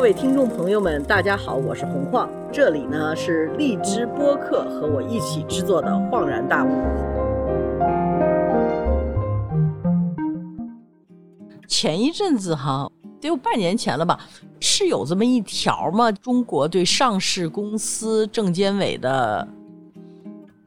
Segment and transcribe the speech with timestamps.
[0.00, 6.68] 各位听众朋友们，大家好，我是洪晃，这里呢是荔枝播客和我一起制作的《恍然大悟》。
[11.68, 12.90] 前一阵子哈，
[13.20, 14.18] 得有半年前了吧，
[14.58, 16.10] 是有这么一条吗？
[16.10, 19.46] 中国对上市公司证监委的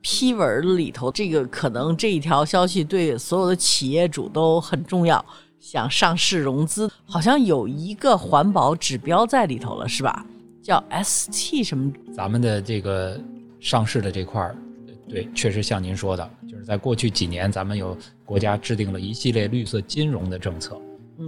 [0.02, 5.26] 批文里头，这个可能这一条消息对所有的企业主都很重要。
[5.64, 10.26] 想上市融资，好像有一个环保指标在里头了，是吧？
[10.62, 11.90] 叫 ST 什么？
[12.14, 13.18] 咱们的这个
[13.62, 14.58] 上市的这块儿，
[15.08, 20.78] 对，确实像您说的，就是在过去几年，咱们有国家制定了一系列绿色金融的政策，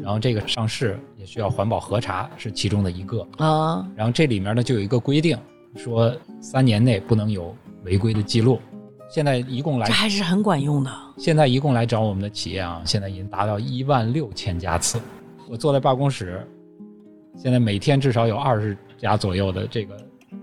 [0.03, 3.87] 然后这个上市也需要环保核查，是其中的一个啊。
[3.95, 5.37] 然后这里面呢就有一个规定，
[5.77, 7.55] 说三年内不能有
[7.85, 8.59] 违规的记录。
[9.07, 10.91] 现在一共来，这还是很管用的。
[11.17, 14.99] 现在一共来找我们的企业啊，现在已经达到一万六千家次。
[15.47, 16.45] 我坐在办公室，
[17.37, 19.95] 现在每天至少有二十家左右的这个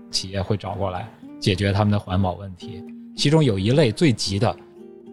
[0.09, 1.07] 企业会找过来
[1.39, 2.83] 解决他们的环保问题。
[3.15, 4.55] 其中有一类最急的，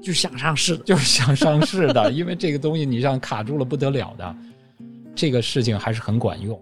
[0.01, 4.37] 就是想上市，就是想上市的， 因为这个东西你像卡住了不得了的。
[5.15, 6.59] 这个事情还是很管用。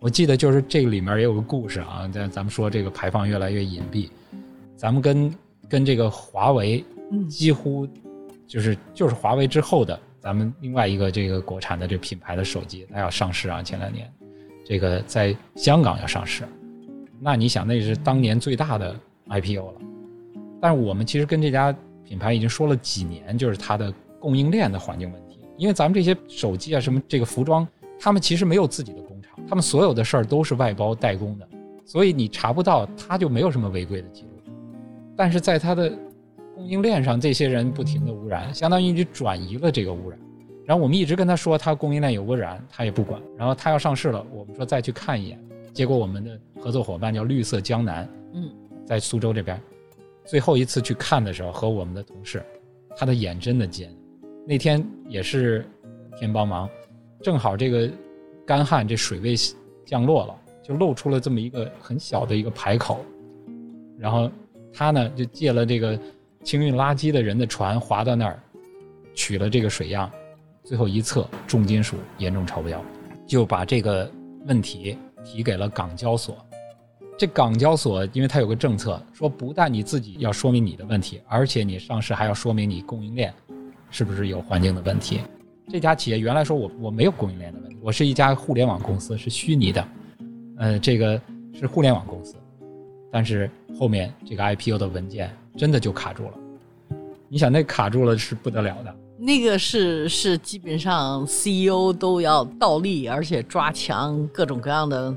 [0.00, 4.10] 我记得就是这个里面也有个故事啊，在咱们说这个排放越来越隐蔽，
[4.76, 5.32] 咱们跟。
[5.68, 6.84] 跟这个华为
[7.28, 7.86] 几乎
[8.46, 14.10] 就是就是华为之后的咱们另外一个这个国产的这品牌的手机，它要上市啊，前两年
[14.64, 16.44] 这个在香港要上市，
[17.20, 18.94] 那你想那是当年最大的
[19.28, 19.80] IPO 了。
[20.60, 21.74] 但是我们其实跟这家
[22.04, 27.66] 品牌已经说了几年，就是它的供应链的环境问题，因为咱们这些手机啊什么这个服装，
[28.00, 31.48] 他们其实没有自己的工厂，他们所有的事儿都是外包代工的，
[31.84, 34.28] 所以你查不到，它就没有什么违规的记录。
[35.18, 35.92] 但是在它的
[36.54, 40.16] 供应链上，这些人不停的污染，相当于你转移了这个污染。
[40.64, 43.20] 然后我们一直跟他说，他供应链有污染，他也不管。
[43.36, 45.36] 然后他要上市了，我们说再去看一眼。
[45.72, 48.48] 结果我们的合作伙伴叫绿色江南，嗯，
[48.86, 49.60] 在苏州这边，
[50.24, 52.40] 最后一次去看的时候，和我们的同事，
[52.96, 53.92] 他的眼真的尖。
[54.46, 55.66] 那天也是
[56.16, 56.70] 天帮忙，
[57.24, 57.90] 正好这个
[58.46, 59.34] 干旱，这水位
[59.84, 63.00] 降落了，就露出了这么一个很小的一个排口，
[63.98, 64.30] 然后。
[64.72, 65.98] 他呢就借了这个
[66.44, 68.38] 清运垃圾的人的船，划到那儿，
[69.14, 70.10] 取了这个水样，
[70.64, 72.82] 最后一测重金属严重超标，
[73.26, 74.10] 就把这个
[74.46, 76.36] 问题提给了港交所。
[77.18, 83.34] 这港交所因为它有个政策，说不但你自己要说明你的问题，而且你上市还要说明你供应链
[83.90, 85.20] 是不是有环境的问题。
[85.68, 89.88] 这家企业原来说我我没有供应链的问题，我是一家互联网公司，是虚拟的，
[90.58, 91.20] 呃，这个
[91.52, 92.36] 是互联网公司。
[93.10, 96.32] 但是后面这个 IPO 的文件真的就卡住了，
[97.28, 98.94] 你想那卡住了是不得了的。
[99.16, 105.16] 那个是是基本上 CEO 都要倒立，而且抓墙，各种各样的。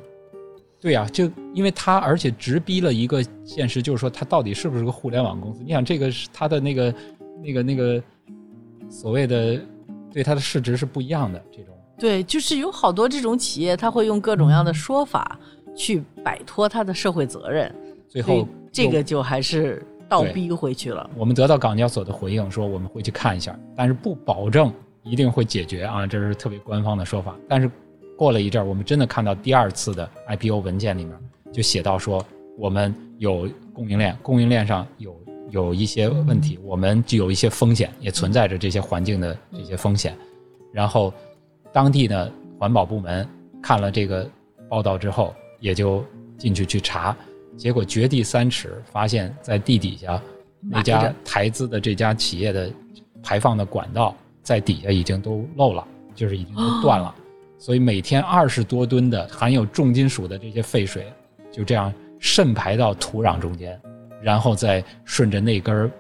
[0.80, 5.62] 对呀，就因为他而且直逼了一个现实，就是说他到底是不是个互联网公司？
[5.62, 6.96] 你想这个是他的那个
[7.44, 8.02] 那个那个
[8.90, 9.60] 所谓的
[10.12, 11.76] 对他的市值是不一样的这种。
[12.00, 15.38] 对，就是有好多这种企业，他会用各种各样的说法。
[15.74, 17.74] 去摆脱他的社会责任，
[18.12, 21.10] 最后这个就还是倒逼回去了。
[21.16, 24.70] 我们得到港交所的回应说我们会去看一下，但是不保证
[25.04, 27.34] 一定会解决啊，这是特别官方的说法。
[27.48, 27.72] 但是
[28.18, 31.18] 过了一阵儿，我们真的看到第二次的 IPO 文件里面
[31.54, 32.22] 就写到说
[32.58, 35.16] 我们有供应链，供应链上有
[35.50, 40.14] 有一些问题，我们就有一些风险，也存在着这些环境的这些风险。
[40.74, 41.14] 然后
[41.72, 42.30] 当地的
[42.60, 43.26] 环保部门
[43.64, 44.30] 看了这个
[44.68, 45.34] 报道之后。
[45.62, 46.04] 也就
[46.40, 47.16] 进去去查，
[47.62, 50.20] 结果掘地三尺，发现在地底下
[50.60, 52.74] 那家台资的这家企业的
[53.22, 57.14] 排放的管道在底下已经都漏了，就是已经都断了，
[57.60, 61.06] 所以每天二十多吨的含有重金属的这些废水
[61.52, 63.80] 就这样渗排到土壤中间，
[64.24, 65.92] 然后再顺着那根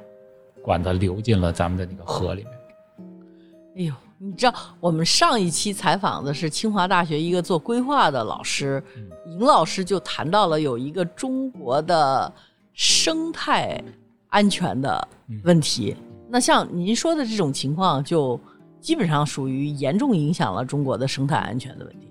[0.63, 2.53] 管子流进了咱们的那个河里面。
[3.77, 3.93] 哎呦！
[4.23, 8.81] 你知道，我们上一期采访的是清华大学一个做规划的老师，
[9.25, 12.31] 尹老师就谈到了有一个中国的
[12.71, 13.83] 生态
[14.27, 15.07] 安全的
[15.44, 15.95] 问题。
[16.29, 18.39] 那像您说的这种情况，就
[18.79, 22.07] 基本上属于严重影响了中国的生态安全的问题。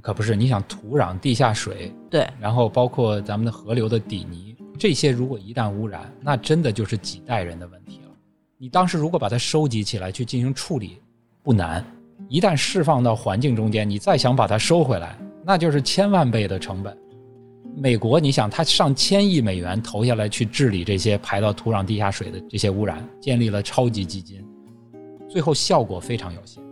[0.00, 8.10] 可不是，你想土壤、地下水，对，然后包括咱们的河流的底泥，这些如果一旦污染，那真的就是几代人的问题了。
[8.56, 11.02] 你当时如果把它收集起来去进行处理。
[11.42, 11.84] 不难，
[12.28, 16.96] 一旦释放到环境中间，你再想把它收回来，那就是千万倍的成本。
[17.76, 24.44] 美国，你想，它上千亿美元投下来去治理这些排到土壤、地下水的这些污染，建立了超级基金，
[25.28, 26.62] 最后效果非常有限。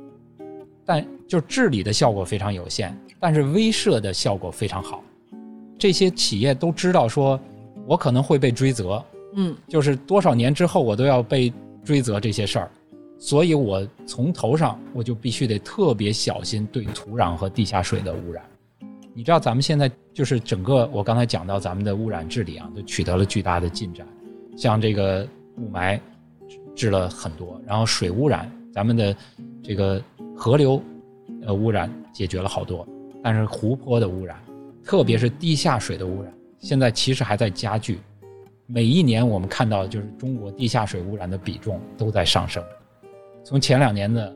[0.85, 5.03] 但就治理的效果非常有限，但是威慑的效果非常好。
[5.79, 7.39] 这些企业都知道说，
[7.87, 9.03] 我可能会被追责，
[9.35, 11.53] 嗯就是多少年之后我都要被
[11.85, 12.71] 追责这些事儿，
[13.19, 18.43] 所以我从头上我就必须得特别小心对土壤和地下水的污染。
[19.13, 24.07] 你知道咱们现在就是整个我刚才讲到咱们的污染治理啊，都取得了巨大的进展，
[24.57, 25.27] 像这个
[25.57, 25.99] 雾霾
[26.77, 29.17] 治了很多，然后水污染，咱们的
[29.61, 30.01] 这个
[30.37, 30.81] 河流
[31.43, 32.87] 呃污染解决了好多，
[33.21, 34.41] 但是湖泊的污染，
[34.85, 37.99] 特别是地下水的污染，现在其实还在加剧。
[38.67, 42.63] 每一年我们看到，就是中国地下水污染的比重都在上升，
[43.49, 44.31] 从前两年的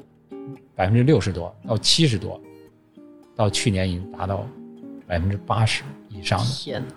[0.74, 2.40] 百分之六十多到七十多，
[3.36, 4.46] 到去年已经达到
[5.06, 6.94] 百分之八十以上的天哪，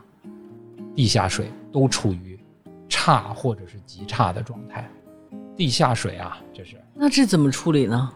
[0.95, 2.39] 地下水都处于
[2.88, 4.89] 差或者是极差的状态。
[5.57, 8.09] 地下水啊，这是那这怎么处理呢？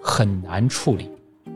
[0.00, 1.10] 很难处理，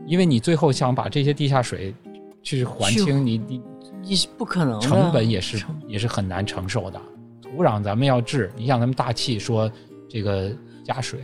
[0.06, 1.94] 因为你最后想把这些地下水
[2.43, 3.62] 去还清，你你
[4.02, 7.00] 你是不可能的，成本也是也是很难承受的。
[7.40, 9.70] 土壤咱们要治，你像咱们大气说
[10.08, 10.52] 这个
[10.82, 11.20] 加水，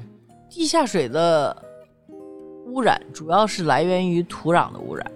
[0.57, 1.55] 地下水的
[2.69, 5.13] 污染主要是来源于土壤的污染，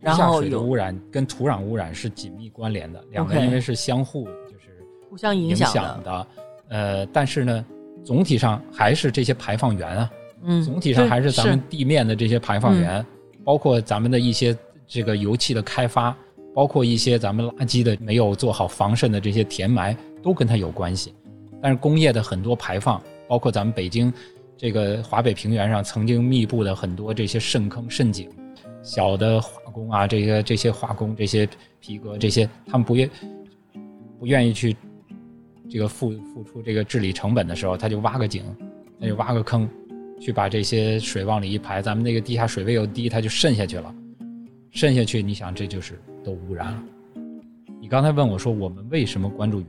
[0.00, 6.26] 然后有水的污染跟土壤污染是紧密关联的，两个因为是相互就是互相影影响的。
[6.70, 7.64] 呃，但是呢，
[8.04, 10.10] 总体上还是这些排放源啊，
[10.42, 13.06] 嗯，总体上还是咱们地面的这些排放源，
[13.44, 16.16] 包括咱们的一些这个油气的开发，
[16.52, 21.14] 包括一些咱们垃圾的没有做好防渗的这些填埋，都跟它有关系。
[21.62, 24.12] 但是工业的很多排放，包括咱们北京
[24.56, 28.28] 这个华北平原上曾经密布的很多这些渗坑、渗井，
[28.82, 31.48] 小的化工啊，这些这些化工、这些
[31.80, 33.10] 皮革这些，他们不愿
[34.18, 34.76] 不愿意去
[35.68, 38.44] 这个付付出这个治理成本的时候，他就挖个井，
[39.00, 39.68] 他就挖个坑，
[40.20, 43.94] 去把这些水往里一排，咱们那个地下水位又低，它就渗下去了。
[44.70, 46.82] 渗下去，你想这就是都污染了。
[47.80, 49.68] 你刚才问我说，我们为什么关注源？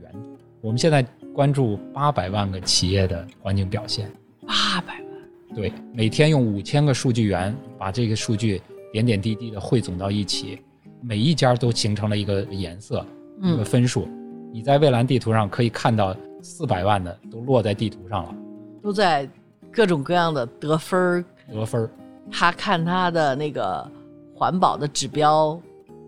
[0.60, 1.02] 我们现在
[1.34, 4.10] 关注八百万个企业的环境表现，
[4.46, 8.60] 八百万，对，每天用五千个数据源把这个数据
[8.92, 10.58] 点点滴滴的汇总到一起，
[11.00, 13.04] 每一家都形成了一个颜色，
[13.42, 14.08] 一个嗯，分数。
[14.52, 18.34] 你在蔚蓝地图上可以看到四百万的都落在地图上了，
[18.82, 19.28] 都在
[19.70, 21.90] 各种各样的得分儿，得分儿。
[22.30, 23.86] 他看他的那个
[24.34, 25.60] 环保的指标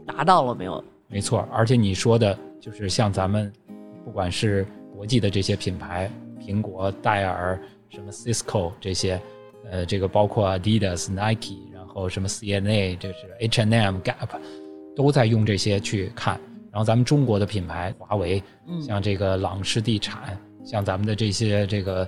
[0.06, 0.82] 达到了没有？
[1.08, 3.52] 没错，而且你说的就是像咱们，
[4.04, 9.20] 不管是国际的这些品牌，苹果、戴尔、什么 Cisco 这些，
[9.70, 14.28] 呃，这个包括 Adidas、Nike，然后什么 CNA，这是 H&M、Gap，
[14.94, 16.40] 都在用这些去看。
[16.70, 22.06] 然后咱们中国的品牌，华为，嗯，像这个朗诗地产，像咱们的这些这个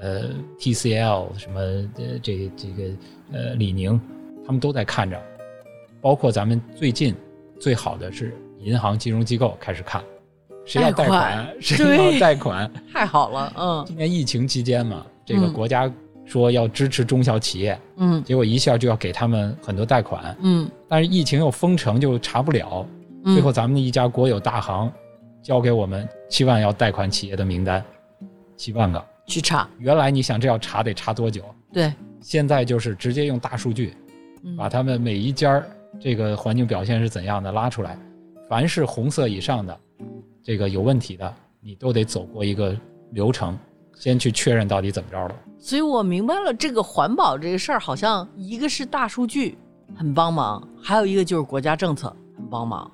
[0.00, 2.82] 呃 TCL 什么呃这这个
[3.32, 3.98] 呃李宁，
[4.44, 5.18] 他们都在看着，
[6.00, 7.14] 包括咱们最近
[7.60, 10.02] 最好的是银行金融机构开始看，
[10.66, 11.20] 谁要贷贷款。
[11.20, 12.70] 款谁对要贷款。
[12.92, 13.84] 太好了，嗯。
[13.86, 15.92] 今年疫情期间嘛，这个嗯国家
[16.24, 22.84] 说要支持中小企业，嗯结果一下就要给他们很多贷款，嗯，但是疫情又封城，就查不了。
[23.22, 24.90] 嗯最后咱们的一家国有大行
[25.42, 27.84] 交给我们七万要贷款企业的名单，
[28.56, 29.04] 七万个。
[29.26, 31.44] 去查，原来你想这要查得查多久？
[31.72, 33.94] 对，现在就是直接用大数据
[34.42, 35.70] 嗯把他们每一家儿
[36.00, 37.96] 这个环境表现是怎样的拉出来，
[38.48, 39.78] 凡是红色以上的，
[40.42, 42.76] 这个有问题的，你都得走过一个
[43.12, 43.56] 流程，
[44.00, 45.34] 先去确认到底怎么着了。
[45.58, 49.58] 所以我明白了，这个环保这个事儿，好像一个是大数据
[49.94, 52.90] 很帮忙，还有一个就是国家政策很帮忙，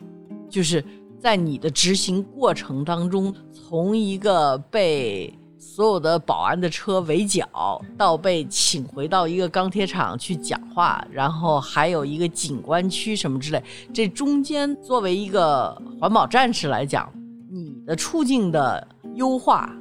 [0.51, 0.85] 就是
[1.21, 13.63] 在你的执行过程当中，从一个被所有的保安的车围剿，到被请回到一个钢铁厂去讲话，然后还有一个景观区什么之类，
[13.95, 17.09] 这中间作为一个环保战士来讲，
[17.49, 19.73] 你的处境的优化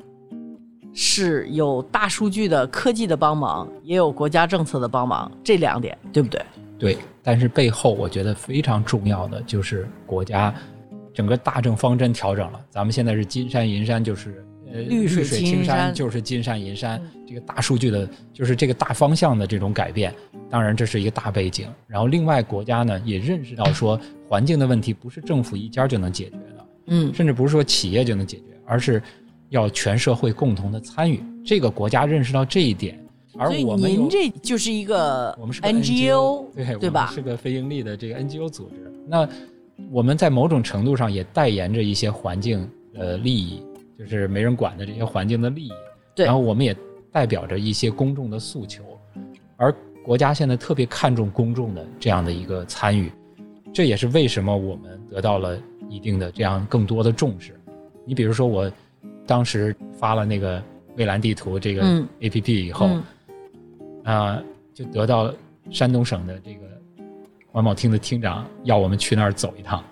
[0.96, 6.42] 是有大数据的科技的帮忙，也有国家政策的帮忙，这两点对不对？
[6.80, 10.54] 对，但是背后我觉得非常重要的就是国家
[11.14, 12.60] 整个大政方针调整了。
[12.70, 16.98] 咱们现在是金山银山，就是呃绿水水青青山就是金山银山。
[17.00, 20.14] 嗯这个大数据的，就是这个大方向的这种改变，
[20.48, 21.68] 当然这是一个大背景。
[21.88, 24.00] 然后另外国家呢也认识到说，
[24.30, 29.02] 环境的问题不是政府一家就能解决的，嗯甚至不是说企业就能解决，而是
[29.50, 31.24] 要全社会共同的参与。
[31.46, 33.00] 这个国家认识到这一点，
[33.38, 38.92] 而我们您这就是一个我们是个 NGO，对对吧是个非盈利的这个 NGO 组织。
[39.08, 39.28] 那
[39.92, 43.62] 我们在某种程度上也代言着一些环境呃利益，
[44.00, 45.72] 就是没人管的这些环境的利益。
[46.16, 46.76] 对然后我们也
[47.12, 48.84] 代表着一些公众的诉求，
[49.58, 49.74] 而
[50.04, 53.12] 国家现在特别看重公众的这样的一个参与，
[53.74, 55.60] 这也是为什么我们得到了
[55.90, 57.60] 一定的这样更多的重视。
[58.06, 58.72] 你比如说，我
[59.26, 60.62] 当时发了那个
[60.96, 63.04] 蔚蓝地图这个嗯 A P P 以后，嗯
[64.04, 65.34] 啊、就得到
[65.72, 66.62] 山东省的这个
[67.52, 69.84] 环保厅的厅长要我们去那儿走一趟。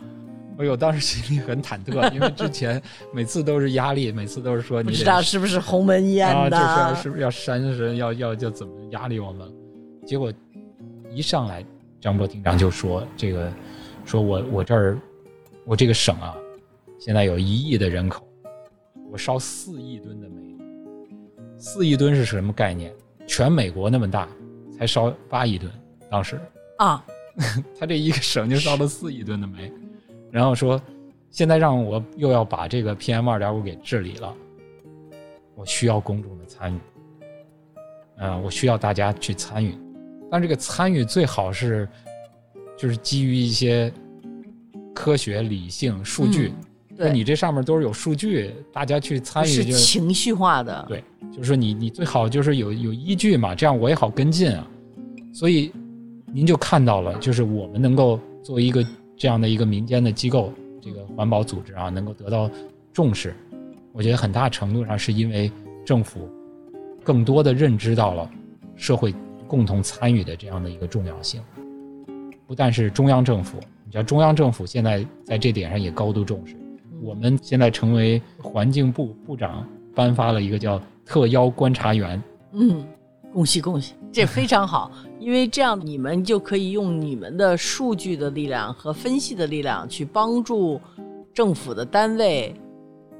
[0.60, 2.80] 哎呦，当时心里很忐忑， 因为之前
[3.12, 6.92] 每次都是压力，每次都是说不你不知道是不是鸿门宴啊，的？
[6.92, 9.52] 就是是不是要山神，要要要怎么压力我们？
[10.06, 10.32] 结果
[11.12, 11.66] 一上来，
[12.00, 13.52] 张波厅长就说这个，
[14.06, 14.96] 说我我这儿
[15.66, 16.36] 我这个省啊，
[17.00, 18.24] 现在有一亿的人口，
[19.14, 20.58] 我烧四亿吨的煤，
[21.56, 22.92] 四亿吨是什么概念？
[23.28, 24.28] 全美国那么大，
[24.76, 25.72] 才烧八亿吨，
[26.10, 26.42] 当时
[26.80, 27.06] 啊，
[27.80, 29.72] 他这一个省就烧了四亿吨的煤，
[30.32, 30.82] 然后说
[31.30, 34.36] 现在让我又要把这个 PM 二点五给治理了，
[35.54, 36.80] 我需要公众的参与，
[38.18, 39.78] 嗯、我需要大家去参与，
[40.32, 41.88] 但这个参与最好是
[42.76, 43.94] 就是基于一些
[44.92, 46.52] 科学、理性、数据。
[46.96, 50.86] 对，你这上面都是有数据，大家去参与就情绪化的。
[50.88, 54.68] 对就是说你你最好就是有有依据嘛，这样我也好跟进啊。
[55.34, 55.72] 所以
[56.32, 58.86] 您就看到了，就是我们能够作为一个
[59.18, 62.50] 这样的一个民间的机构，这个环保组织啊，能够得到
[62.92, 63.34] 重视，
[63.92, 65.52] 我觉得很大程度上是因为
[65.84, 66.30] 政府
[67.04, 68.30] 更多的认知到了
[68.76, 69.12] 社会
[69.48, 71.42] 共同参与的这样的一个重要性。
[72.46, 76.56] 不但是中央政府，你知道中央政府现在在这点上也高度重视。
[77.04, 82.22] 嗯我们现在成为环境部部长颁发了一个叫特邀观察员，
[82.54, 82.84] 嗯，
[83.34, 90.80] 恭喜恭喜，这非常好，因为这样你们就可以用你们的数据的力量和分析的力量去帮助
[91.34, 92.56] 政府的单位，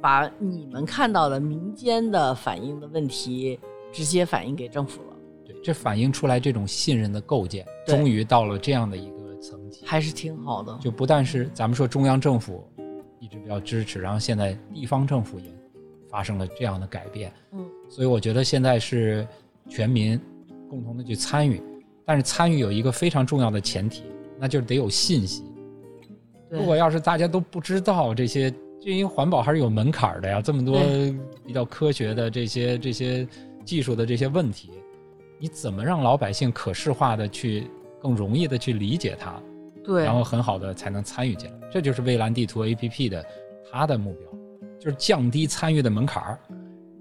[0.02, 3.60] 把你们看到的民间的反映的问题
[3.92, 9.82] 直接反映给政府了，对，这反映出来这种信任的构建，终于到了这样的一个层级。
[9.86, 10.78] 还是挺好的。
[10.80, 12.64] 就不但是咱们说中央政府
[13.24, 15.46] 一直比较支持，然后现在地方政府也
[16.10, 19.26] 发生了这样的改变，嗯，所以我觉得现在是
[19.70, 20.20] 全民
[20.70, 21.64] 共同的去参与，
[22.06, 24.04] 但是参与有一个非常重要的前提，
[24.38, 25.46] 那就是得有信息。
[26.50, 26.60] 对。
[26.60, 28.52] 如果要是大家都不知道这些，
[28.82, 30.82] 这因为环保还是有门槛的呀，这么多
[31.46, 33.26] 比较科学的这些这些
[33.64, 34.70] 技术的这些问题，
[35.40, 37.70] 你怎么让老百姓可视化的去
[38.02, 39.42] 更容易的去理解它，
[39.84, 41.68] 对，然后很好的才能参与进来？
[41.72, 43.26] 这就是蔚蓝地图 APP 的
[43.72, 44.30] 它的目标，
[44.80, 46.40] 就是降低参与的门槛儿。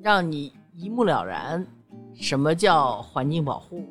[0.02, 1.64] 让你一目了然，
[2.14, 3.84] 什么叫环境保护，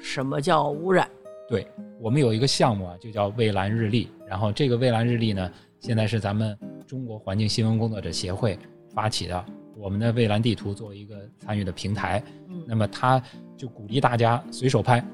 [0.00, 1.08] 什么叫污染。
[1.48, 1.66] 对
[2.00, 4.08] 我们有一个项目啊，就叫蔚蓝日历。
[4.28, 5.50] 然后这个蔚蓝日历呢，
[5.80, 8.58] 现在是咱们中国环境新闻工作者协会
[8.92, 9.44] 发起的。
[9.76, 13.22] 我们的蔚蓝地图作为一个参与的平台，嗯那么它
[13.56, 15.04] 就鼓励大家随手拍，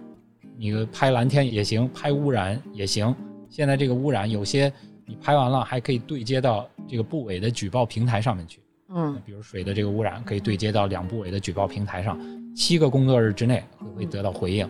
[0.57, 3.15] 你拍蓝天也行，拍污染也行。
[3.49, 4.73] 现在这个污染有些
[5.05, 8.61] 你拍完了还可以对接到这个部委的举报平台上面去。
[8.95, 12.19] 嗯比如水的这个污染可以对接到两部委的举报平台上，
[12.55, 14.69] 七个工作日之内会会得到回应。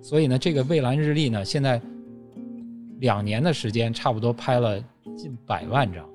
[0.00, 1.80] 所以呢，这个蔚蓝日历呢，现在
[3.00, 4.82] 两年的时间，差不多拍了
[5.16, 6.08] 近百万张，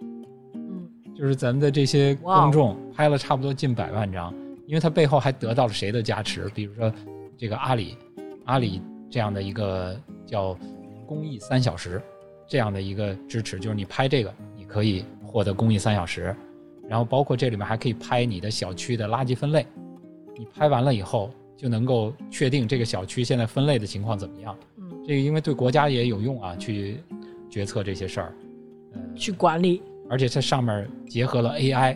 [0.56, 4.34] 嗯就是咱们的这些公众拍了差不多近百万张，
[4.66, 6.50] 因为它背后还得到了谁的加持？
[6.56, 6.92] 比如说
[7.38, 7.96] 这个阿里，
[8.46, 8.82] 阿里
[9.14, 10.58] 这样的一个叫
[11.06, 12.02] 公益三小时
[12.48, 16.36] 这样的一个支持，就是你拍这个，你可以获得公益三小时。
[16.90, 19.68] 然后包括这里面还可以拍你的小区的垃圾分类，
[20.36, 24.58] 你拍完了以后就能够确定这个小区现在分类的情况怎么样。
[24.78, 26.98] 嗯，这个因为对国家也有用啊，去
[27.52, 28.34] 决策这些事儿。
[28.94, 29.84] 呃，去管理。
[30.10, 31.96] 而且它上面结合了 AI，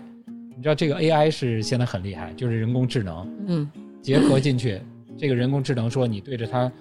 [0.56, 3.72] 你知道这个 AI 是现在很厉害，就是人工智能嗯
[4.04, 4.80] 结合进去，
[5.18, 6.72] 这个人工智能说你对着它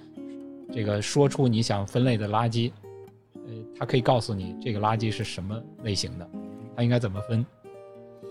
[0.73, 2.71] 这个说出你想分类的垃圾，
[3.35, 6.29] 呃，它可以告诉你这个垃圾是什么类型的，
[6.77, 7.45] 它应该怎么分。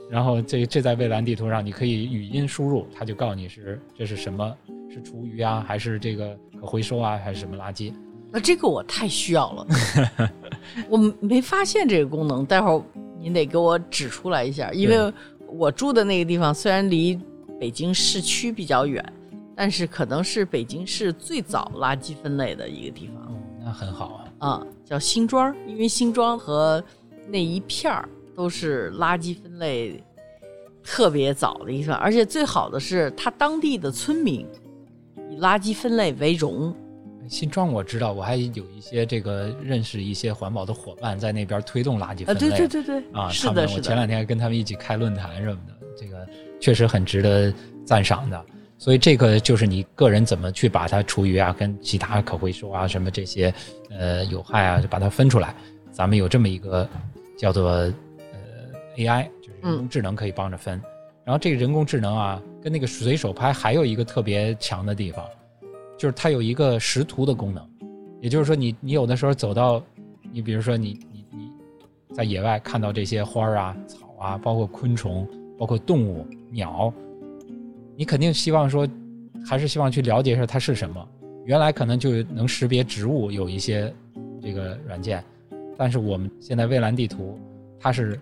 [0.09, 4.55] 然后这这在蔚蓝地图上，你可以语音输入，它就告诉你是这是什么，
[4.89, 7.91] 是厨余啊，还是这个可回收啊，还是什么垃圾？
[8.31, 9.67] 那这个我太需要了，
[10.89, 12.83] 我没发现这个功能，待会儿
[13.19, 15.11] 您得给我指出来一下，因为
[15.47, 17.19] 我住的那个地方虽然离
[17.59, 19.03] 北京市区比较远，
[19.55, 24.25] 但是可能是北京市最早垃圾分类的一个地方哦，那很好啊。
[24.37, 26.83] 啊、叫新庄，因为新庄和
[27.27, 30.03] 那一片儿都是垃圾分类
[30.83, 34.45] 特别早的一份，而且最好的是它当地的村民
[35.31, 36.75] 以垃圾分类为荣。
[37.27, 42.53] 新庄我知道，我还有一些这个认识一些环保的伙伴在那边推动垃圾啊，分类。
[42.53, 46.27] 啊对对对对，啊，是的，是的，我前两天还跟他们一起开论坛什么的，这个
[46.59, 47.51] 确实很值得
[47.83, 48.45] 赞赏的。
[48.77, 53.53] 所以这个就是你个人怎么去把它厨余啊跟其他可回收啊什么这些
[53.89, 55.55] 呃有害啊，就把它分出来。
[55.91, 56.87] 咱们有这么一个
[57.37, 57.93] 叫做呃
[58.97, 60.79] AI，就是人工智能可以帮着分。
[61.23, 65.25] 然后这个人工智能啊，跟那个随手拍还有一个特别强的地方，
[65.97, 67.67] 就是它有一个识图的功能。
[68.21, 69.81] 也就是说，你你有的时候走到，
[70.31, 71.49] 你比如说你你你
[72.13, 75.27] 在野外看到这些花儿啊、草啊，包括昆虫、
[75.57, 76.93] 包括动物、鸟，
[77.95, 78.87] 你肯定希望说，
[79.45, 81.07] 还是希望去了解一下它是什么。
[81.45, 83.93] 原来可能就能识别植物有一些
[84.41, 85.23] 这个软件，
[85.77, 87.39] 但是我们现在蔚蓝地图，
[87.79, 88.19] 它是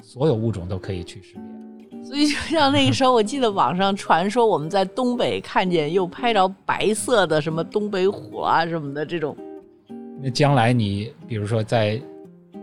[0.00, 2.02] 所有物种都可以去识别。
[2.02, 9.36] 所以就像那个时候，我记得网上传说我们在东北看见又拍着白色的什么东北虎啊什么的这种。
[10.20, 12.00] 那将来你比如说在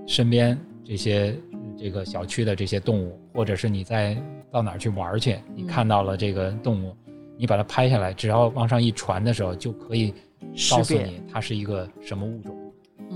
[0.07, 1.37] 身边这些
[1.77, 4.17] 这个小区的这些动物，或者是你在
[4.55, 6.95] 到哪儿去玩去，你看到了这个动物，
[7.37, 10.13] 你把它拍下来，只要往上一传的时候，就可以
[10.71, 12.57] 告诉你它是一个什么物种。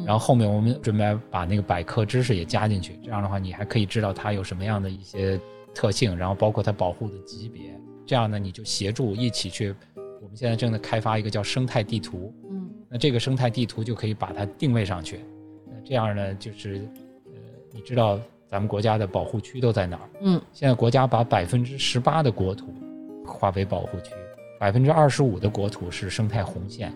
[0.05, 5.39] 然后后面我们准备把那个百科知识也加进去，这样的话你还可以知道它有什么样的一些。
[5.71, 7.61] 特性，然后包括它保护的级别，
[8.03, 9.73] 这样呢，你就协助一起去。
[9.95, 15.19] 我们现在正在开发一个叫生态地图，嗯，那这个生态地图就可以把它定位上去。
[15.67, 16.81] 那这样呢，就是
[17.27, 17.31] 呃，
[17.71, 18.19] 你知道
[18.49, 20.09] 咱们国家的保护区都在哪儿？
[20.21, 22.73] 嗯，现在国家把百分之十八的国土
[23.25, 24.11] 划为保护区，
[24.59, 26.91] 百分之二十五的国土是生态红线。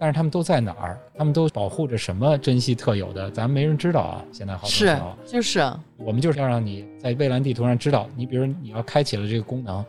[0.00, 0.96] 但是他们都在哪儿？
[1.16, 3.28] 他们都保护着什么珍稀特有的？
[3.32, 4.24] 咱没人知道啊！
[4.30, 5.60] 现在好多是就是
[5.96, 8.08] 我们就是要让你在蔚蓝地图上知道。
[8.14, 9.84] 你比如你要开启了这个功能，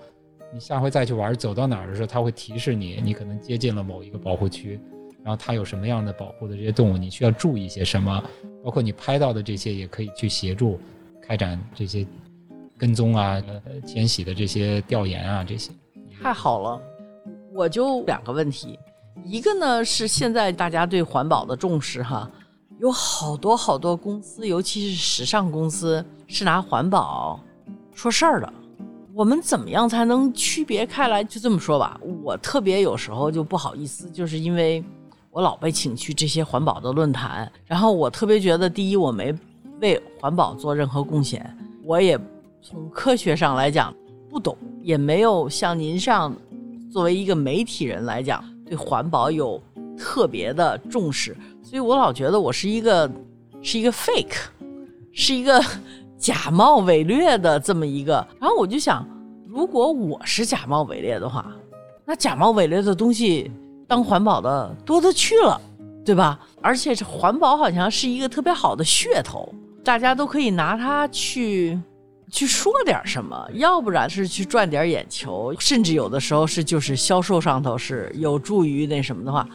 [0.52, 4.80] 你下回再去玩，走到哪儿的时候，它会提示你，你可能接近了某一个保护区，
[5.24, 8.24] 然后它有什么样的保护的这些动物，你需要注意些什么？
[8.64, 10.80] 包括你拍到的这些，也可以去协助
[11.30, 12.04] 开展这些
[12.76, 15.70] 跟踪啊、呃迁徙的这些调研啊，这些。
[16.20, 16.82] 太好了，
[17.54, 18.80] 我就两个问题。
[19.24, 22.28] 一个呢是现在大家对环保的重视哈，
[22.80, 27.40] 有好多好多公司，尤其是时尚公司是拿环保
[27.94, 28.52] 说事儿的。
[29.14, 31.24] 我们怎么样才能区别开来？
[31.24, 34.84] 就这么说吧，我特别有时候就不好意思，就是因为
[35.30, 39.32] 我老被请去这些环保的论坛，然后我特别觉得，第一我没
[39.82, 42.20] 为环保做任何贡献，我也
[42.62, 43.94] 从科学上来讲
[44.30, 46.36] 不懂，也没有像您这样
[46.92, 48.44] 作为一个媒体人来讲。
[48.66, 49.60] 对环保有
[49.98, 53.10] 特别的重视，所以我老觉得我是一个
[53.64, 54.44] 是一个 fake，
[55.12, 55.60] 是一个
[56.20, 58.24] 假冒伪劣的这么一个。
[58.40, 59.04] 然后我就想，
[59.48, 61.52] 如果我是假冒伪劣的话，
[62.06, 63.52] 那假冒伪劣的东西
[63.88, 65.60] 当环保的多得去了，
[66.06, 66.40] 对吧？
[66.62, 69.52] 而且这环保好像是一个特别好的噱头，
[69.90, 71.76] 大家都可以拿它去。
[72.32, 79.50] 去说点什么，要不然是去赚点眼球，甚至有的时候是就是销售上头是有助于那什么的话，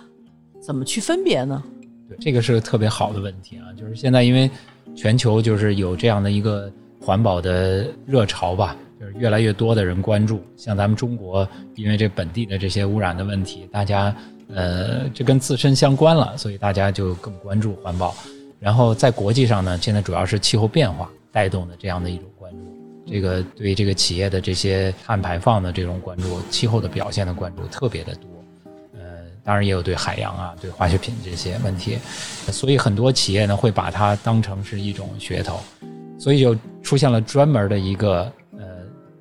[0.60, 1.62] 怎么去分别呢？
[2.08, 3.70] 对，这个是个特别好的问题啊！
[3.78, 4.50] 就是现在因为
[4.92, 6.68] 全球就是有这样的一个
[7.00, 10.42] 环保的热潮吧，就是越来越多的人关注。
[10.56, 14.12] 像咱们中国，因为这本地的这些污染的问题，大家
[14.52, 18.12] 呃这跟自身相关了，所以大家就更关注环保。
[18.58, 22.58] 然后在国际上呢，现在主要是气候变化带动的这样的一种关注。
[23.06, 28.28] 这个对这个企业的这些碳排放的这种关注，气候的表现的关注特别的多，
[28.94, 29.00] 呃，
[29.44, 31.98] 当然也有对海洋啊、对化学品这些问题，
[32.50, 35.60] 所以很多企业呢会把它当成是一种噱头，
[36.18, 38.66] 所以就出现了专门的一个呃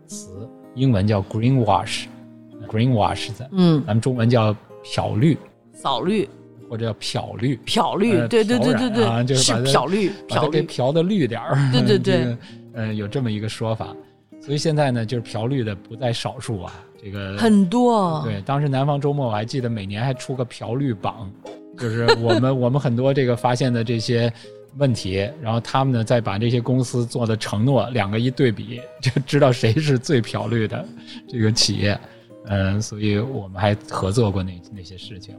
[0.08, 5.38] 词，英文叫 green wash，green wash 在嗯，咱们中文叫漂绿、
[5.74, 6.30] 扫绿
[6.70, 12.38] 或者叫漂绿、漂绿，对对对对对，就是漂绿，把它给漂的绿点儿，对 对对。
[12.74, 13.96] 嗯， 有这么一个说法，
[14.42, 16.74] 所以现在呢，就是漂绿的不在少数啊。
[17.04, 18.22] 这个很多。
[18.24, 21.30] 对，当时南方周末我还记得每年还出个漂绿榜，
[21.78, 24.32] 就是我们 我们很多这个发现的这些
[24.78, 30.84] 问题，然后他们呢再把这些公司做的承诺两个一对比，就知道谁是最漂绿的
[31.28, 32.00] 这个企业。
[32.46, 35.36] 嗯，所以我们还合作过那那些事情，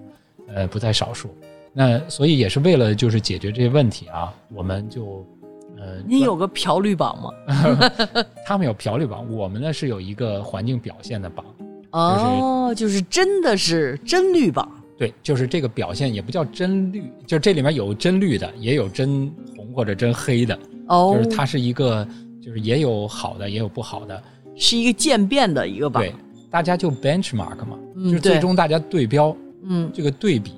[0.48, 1.28] 呃，不在少数。
[1.72, 5.26] 那所以也是为了就是解决这些问题啊，我们就。
[5.76, 7.30] 呃，你有个漂绿榜吗？
[8.46, 11.44] 他们有漂绿榜，我们呢是有一个环境表现的榜。
[11.90, 14.66] 哦，就是真的是真绿榜。
[14.96, 20.58] 对，就是这个表现也不叫真绿，就是这里面有真绿的，也有真红或者真黑的。
[20.86, 22.06] 哦，就是它是一个，
[22.40, 24.22] 就是也有好的，也有不好的，
[24.56, 26.02] 是一个渐变的一个榜。
[26.02, 26.14] 对，
[26.48, 29.36] 大家就 benchmark 嘛，就是最终大家对标。
[29.66, 30.52] 嗯，这个对比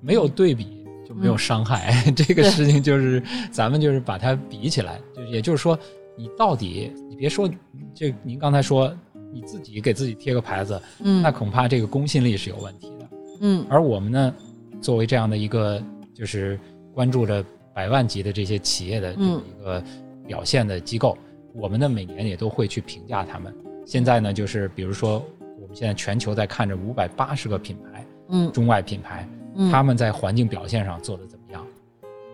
[0.00, 0.64] 没有对比
[1.06, 1.14] 就。
[1.14, 5.78] 没有伤害， 这个事情就是咱们就是把它比起来，就也就是说，
[6.16, 7.48] 你到底你别说，
[7.94, 8.92] 这您刚才说
[9.32, 13.08] 你自己给自己贴个牌子，嗯那恐怕这个公信力是有问题的。
[13.42, 14.34] 嗯而我们呢，
[14.80, 15.80] 作为这样的一个
[16.12, 16.58] 就是
[16.92, 19.84] 关注着百万级的这些企业的这么一个
[20.26, 21.16] 表现的机构，
[21.54, 23.54] 我们呢每年也都会去评价他们。
[23.86, 25.24] 现在呢，就是比如说
[25.60, 27.93] 我们现在全球在看着五百八十个品牌，
[28.28, 31.64] 嗯中外品牌，嗯，他们在环境表现上做的怎么样？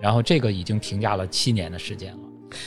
[0.01, 2.19] 然后这个已经评价了七年的时间了，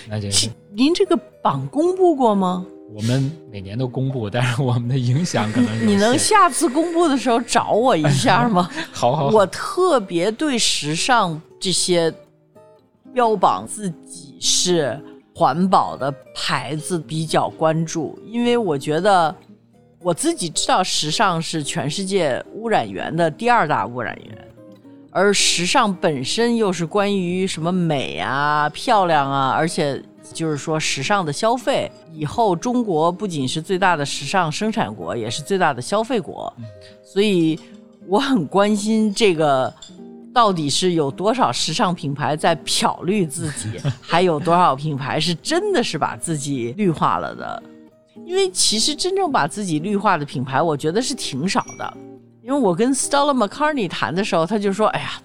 [0.09, 2.65] 那就是您这个榜公布过吗？
[2.93, 8.69] 我们每年都公布，但是我们的影响可能 你能下次公布的时候找我一下吗？
[8.93, 12.13] 好好好我特别对时尚这些
[13.12, 14.99] 标榜自己是
[15.33, 19.36] 环保的牌子比较关注，因为我觉得
[20.04, 24.48] 我自己知道时尚是全世界污染源的第二大污染源，
[25.10, 31.89] 而时尚本身又是关于什么美啊、漂亮啊，而且就是说时尚的消费。
[32.13, 36.54] 以后中国不仅是最大的时尚生产国，也是最大的消费国，
[37.02, 37.58] 所以
[38.06, 39.74] 我很关心这个
[40.34, 47.63] 到底是有多少时尚品牌在漂绿自己， 还有多少品牌是真的是把自己绿化了的。
[48.25, 51.93] 因为其实真正把自己绿化的品牌，我觉得是挺少的。
[52.41, 55.21] 因为我跟 Stella McCartney 谈的时候，他就说：“哎呀，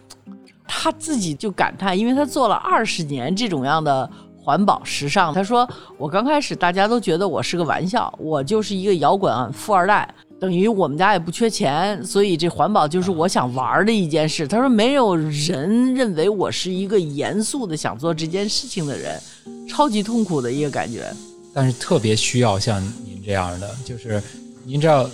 [0.67, 4.09] 他自己就感叹，因为他做了二十年这种样的
[4.41, 5.35] 环保时尚。
[5.35, 10.09] 他说，我刚开始大家都觉得我是个玩笑，我就是一个摇滚富二代，
[10.39, 14.47] 等于我们家也不缺钱，所以这环保就是我想玩的一件事。
[14.47, 19.21] 他说，没有人认为我是一个严肃的想做这件事情的人，
[19.69, 21.13] 超级痛苦的一个感觉。
[21.59, 24.23] 但是特别需要像您这样的，就是
[24.65, 25.11] 您知道，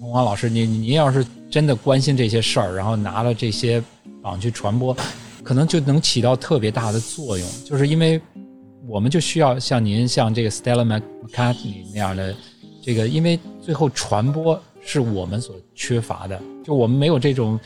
[0.00, 3.82] 洪华老师，您您要是真的关心这些事儿，然后拿了这些
[4.22, 4.96] 榜去传播，
[5.42, 7.46] 可能就能起到特别大的作用。
[7.62, 8.18] 就是因为
[8.88, 12.34] 我们就需要像您，像这个 Stella McCartney 那样的，
[12.82, 17.60] 这个因为最后传播是我们所缺乏的，就我们没有这种。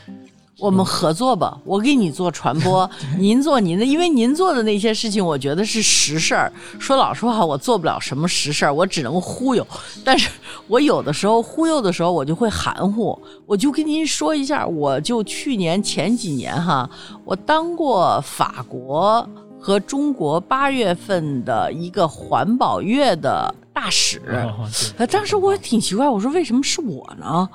[0.59, 2.89] 我们合作吧，我给你做传播，
[3.19, 6.51] 您做您的，因为您做的那些事情，我觉得是实事儿。
[6.79, 9.65] 说老实话，我做不了什么实事儿，我只能忽悠。
[10.03, 10.29] 但是
[10.67, 13.17] 我有的时候忽悠的时候，我就会含糊。
[13.45, 16.89] 我就跟您说一下，我就去年前几年哈，
[17.23, 19.27] 我当过法国
[19.59, 24.19] 和中国八月份的一个环保月的大使。
[25.11, 27.47] 当时我挺奇怪，我说为什么是我呢？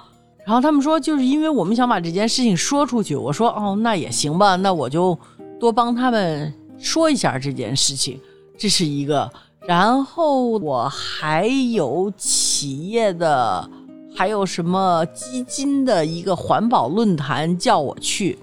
[0.44, 3.14] 然后他们说，就是因为我们想把这件事情说出去。
[3.14, 5.16] 我说，哦，那也行吧，那我就
[5.60, 8.20] 多帮他们说一下这件事情，
[8.58, 9.30] 这是一个。
[9.68, 13.70] 然后我还有企业的，
[14.16, 18.36] 还有什么基金的一个环保论坛叫我去，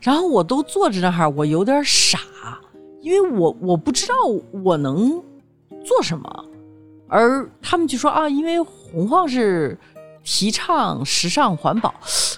[0.00, 2.20] 然后我都坐着那儿，我有点傻，
[3.00, 4.14] 因为我我不知道
[4.62, 5.20] 我能
[5.84, 6.44] 做什么，
[7.08, 9.76] 而他们就说啊，因为洪晃是。
[10.24, 11.92] 提倡时尚环保，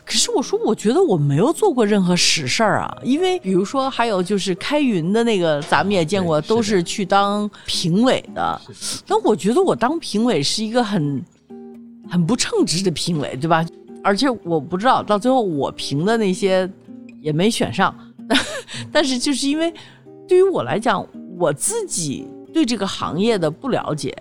[0.04, 2.98] 可是我说，我觉得我没有做过任何实事儿啊。
[3.02, 8.60] 因为比如说，还有就是开云的那个，咱们也见过，都是去当评委的。
[9.06, 11.22] 那我觉得我当评委是一个很
[12.08, 13.64] 很不称职的评委，对吧？
[14.02, 16.70] 而且我不知道到最后我评的那些
[17.20, 17.94] 也没选上，
[18.90, 19.72] 但是就是因为
[20.26, 21.06] 对于我来讲，
[21.38, 24.14] 我自己对这个行业的不了解。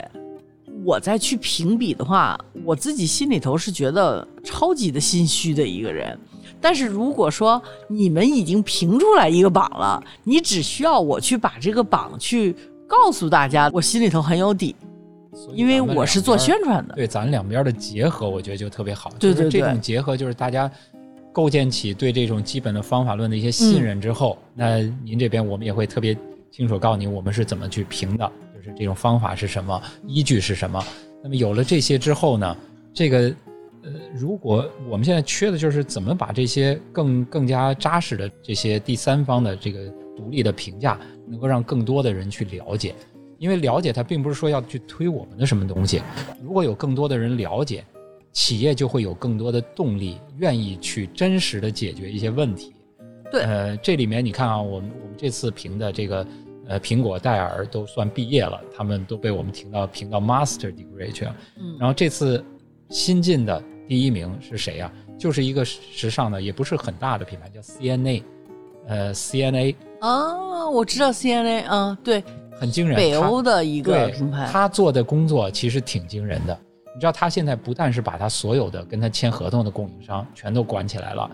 [0.83, 6.17] 我再去评比的话，我自己心里头是觉得超级的心虚的一个人。
[6.59, 12.55] 但是如果说你们已经评出来一个榜了，你只需要我去把这个榜去
[12.87, 14.75] 告诉大家，我心里头很有底，
[15.53, 16.95] 因为我是做宣传的。
[16.95, 19.09] 对咱两边的结合，我觉得就特别好。
[19.19, 20.71] 对对对就是这种结合就是大家
[21.33, 26.15] 构建起对这种基本的方法论的一些信任之后，那您这边我们也会特别
[26.49, 30.83] 清楚告诉您我们是怎么去评的，就是这种方法是什么，依据是什么。
[31.21, 32.57] 那么有了这些之后呢，
[32.93, 33.35] 这个
[33.83, 42.95] 呃，如果我们现在缺的就是怎么把这些更更加扎实的这些第三方的这个独立的评价，能够让更多的人去了解。
[43.39, 46.01] 因为了解它并不是说要去推我们的什么东西，
[46.41, 47.83] 如果有更多的人了解，
[48.31, 52.73] 企业就会有更多的动力，愿意去真实的解决一些问题。
[53.29, 56.25] 对呃，这里面你看啊，我们我们这次评的这个
[56.67, 61.35] 呃苹果、戴尔都算毕业了，他们都被我们评到评到 master degree 去了。
[61.59, 62.43] 嗯然后这次
[62.89, 68.23] 新进的第一名是谁呀、就是一个时尚的，也不是很大的品牌，叫 CNA，
[68.87, 74.47] 呃，CNA 啊，我知道 CNA，嗯，对，很惊人，北欧的一个品牌。
[74.51, 76.57] 他做的工作其实挺惊人的。
[76.93, 81.31] 你知道，他现在不但是把他所有的跟他签合同的供应商全都管起来了，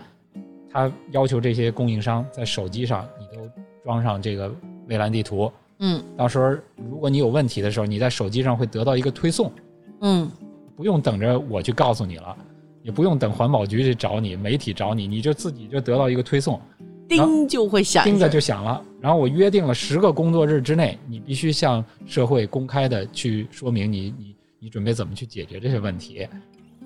[0.72, 3.48] 他要求这些供应商在手机上你都
[3.84, 4.50] 装上这个
[4.90, 6.50] 蔚蓝地图，嗯到时候
[6.90, 9.52] 如果你有问题的时候，你在手机上会得到一个推送，
[10.00, 10.28] 嗯
[10.76, 12.36] 不用等着我去告诉你了，
[12.82, 16.60] 也不用等环保局去找你，媒体找你，你就自己就得到一个推送，
[17.08, 18.82] 叮就会响一叮的就响了。
[19.00, 26.26] 然后我约定了十个工作日之内，你必须向社会公开的去说明你你你准备怎么去解决这些问题。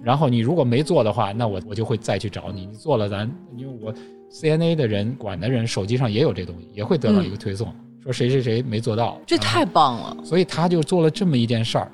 [0.03, 2.67] 然后你如果没做的话，那我我就会再去找你。
[2.67, 3.95] 你做了咱，因为我
[4.31, 9.21] CNA 的人管的人手机上也有这东西，也会得到一个推送，说谁谁谁没做到。
[9.27, 10.25] 这太棒了。
[10.25, 11.91] 所以他就做了这么一件事儿，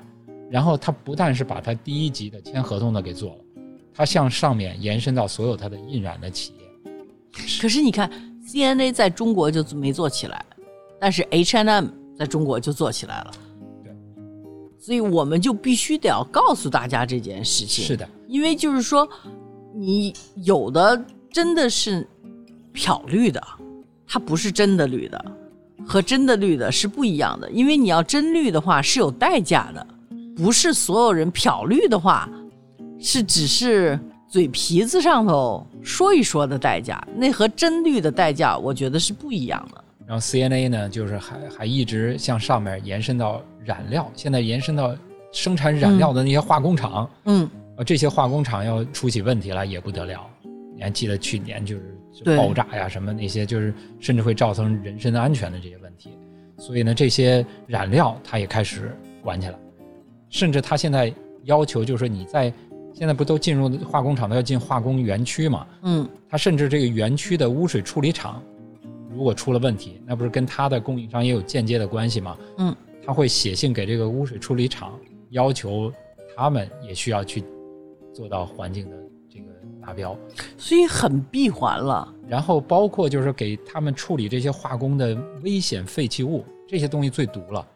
[0.49, 3.37] 然后他不但是把他第一级的签合同的给做了，
[3.93, 6.91] 他向上面延伸到所有他的印染的企业。
[7.61, 8.11] 可是你看
[8.45, 10.45] ，CNA 在中国就没做起来，
[10.99, 13.31] 但是 H&M 在中国就做起来了。
[13.81, 13.95] 对，
[14.77, 17.85] 所以我们就必须得要告诉大家这件事情。
[17.85, 19.07] 是的，因为就是说，
[19.73, 22.05] 你有的真的是
[22.73, 23.41] 漂绿的，
[24.05, 25.25] 它不是真的绿的，
[25.85, 27.49] 和真的绿的是不一样的。
[27.51, 29.85] 因为你要真绿的话是有代价的，
[30.35, 32.29] 不是所有人漂绿的话
[32.99, 39.83] 是只是嘴皮子上头说一说的代价，那和真绿的代价我觉得是不一样的。
[40.07, 44.95] 然后 CNA 呢，就是还还一直向上面延伸到染料，现在延伸到
[45.31, 47.09] 生产染料的那些化工厂。
[47.25, 50.27] 嗯，啊，这些化工厂要出起问题来也不得了。
[50.81, 56.09] 你还记得去年就是就爆炸呀，什么那些，就是甚至会造成人身安全的这些问题。
[56.57, 58.91] 所以呢，这些染料它也开始
[59.21, 59.53] 管起来，
[60.29, 61.13] 甚至它现在
[61.43, 62.51] 要求就是说你在
[62.95, 65.67] 现在不都进入化工厂都要进化工园区嘛？
[65.83, 68.41] 嗯，它甚至这个园区的污水处理厂
[69.11, 72.35] 如果出了问题，那不是跟它的供应商也有间接的关系吗？
[72.57, 75.93] 嗯，他会写信给这个污水处理厂，要求
[76.35, 77.43] 他们也需要去
[78.11, 79.00] 做到环境的这个
[79.91, 80.17] 达标。
[80.57, 82.07] 所以很闭环了。
[82.27, 87.67] 然后包括就是给他们处理这些化工的危险废弃物，这些东西最毒了。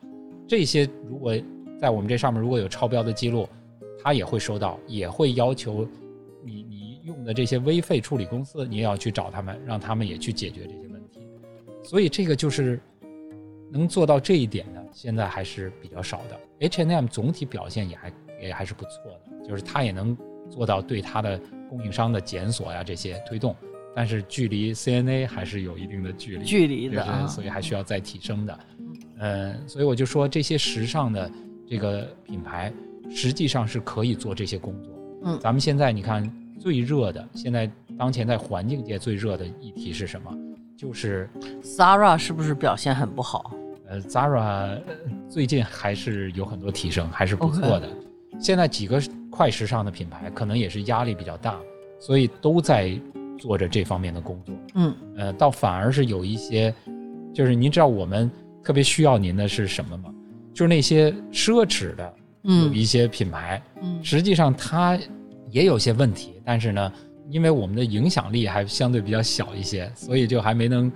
[0.47, 1.35] 这些如果
[1.77, 3.49] 在我们这上面如果有超标的记录，
[4.01, 5.85] 他也会收到，也会要求
[6.41, 11.19] 你你用的这些危废处理公司，你也要去找他们，让他们也去解决这些问题。
[11.83, 12.79] 所以这个就是
[13.69, 16.39] 能做到这一点的，现在还是比较少的。
[16.59, 20.15] H&M 总体表现也还也还是不错的，就是它也能
[20.49, 21.37] 做到对它的
[21.75, 23.53] 供应商的检索呀这些推动，
[23.93, 28.59] 但是距离 CNA 还是有一定的距离，距离就是的啊所以还需要再提升的。
[29.19, 31.29] 嗯，所以我就说这些时尚的
[31.69, 32.71] 这个品牌，
[33.09, 34.93] 实际上是可以做这些工作。
[35.23, 40.31] 嗯咱们现在你看最热的，现在当前在环境界最热的议题是什么？
[40.77, 41.29] 就是
[41.61, 43.53] ，Zara 是不是表现很不好？
[43.87, 44.81] 呃，Zara 呃
[45.29, 47.89] 最近还是有很多提升，还是不错的。
[48.39, 49.01] 现在几个
[49.35, 51.59] 快时尚的品牌可能也是压力比较大，
[51.99, 52.97] 所以都在
[53.37, 54.55] 做着这方面的工作。
[54.75, 56.73] 嗯呃，倒反而是有一些，
[57.33, 58.31] 就是您知道我们
[58.63, 60.09] 特别需要您的是什么吗？
[60.53, 64.97] 就是那些奢侈的有嗯一些品牌，嗯实际上它
[65.51, 66.93] 也有些问题，但是呢，
[67.29, 70.89] 因为我们的影响力还相对比较小一些，所以就还没能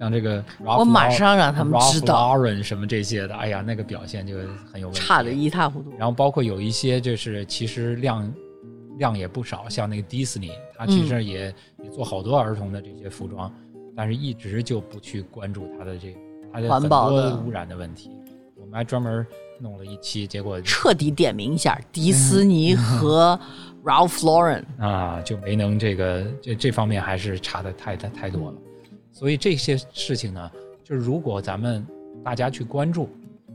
[0.00, 4.34] 像这个 Ralph 我马上让他们知道，Lauren 什么这些的，哎呀，那个表现就
[4.72, 5.90] 很有问题，差的一塌糊涂。
[5.98, 8.32] 然后包括有一些就是其实量
[8.96, 13.52] 量也不少，像那个迪士尼，它其嗯实也、也做好多儿童的这些服装，
[13.94, 16.16] 但是一直就不去关注它的这
[16.50, 18.10] 它的环很保的多污染的问题。
[18.56, 19.26] 我们还专门
[19.60, 23.38] 弄了一期，结果彻底点名一下迪斯尼和
[23.84, 24.64] Ralph Lauren。
[24.78, 28.56] 啊就没能这个这这方面还是差的太太太多了。
[29.20, 30.50] 所以这些事情呢，
[30.82, 31.86] 就是如果咱们
[32.24, 33.06] 大家去关注，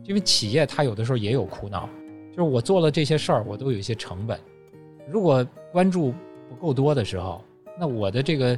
[0.03, 1.89] 因为企业它有的时候也有苦恼，
[2.29, 4.39] 就是我做了这些事儿，我都有一些成本。
[5.09, 6.13] 如果关注
[6.47, 7.41] 不够多的时候，
[7.79, 8.55] 那我的这个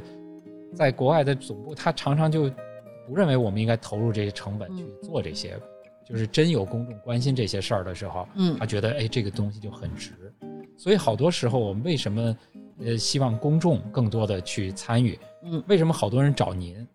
[0.74, 2.50] 在国外的总部，他常常就
[3.06, 5.58] 不认为我们应该投入这些成本去做这些，
[6.06, 10.10] 就是真有公众关心这些事儿的时候，嗯他觉得哎这个东西就很值。
[10.76, 12.36] 所以好多时候我们为什么
[12.84, 15.18] 呃希望公众更多的去参与？
[15.42, 16.86] 嗯为什么好多人找您？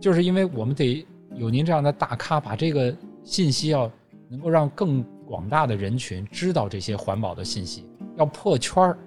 [0.00, 3.90] 就是因为我们得有您这样的大咖，把这个信息要
[4.28, 7.84] 能够让更广大的人群知道这些环保的信息，
[8.16, 8.98] 要破圈儿。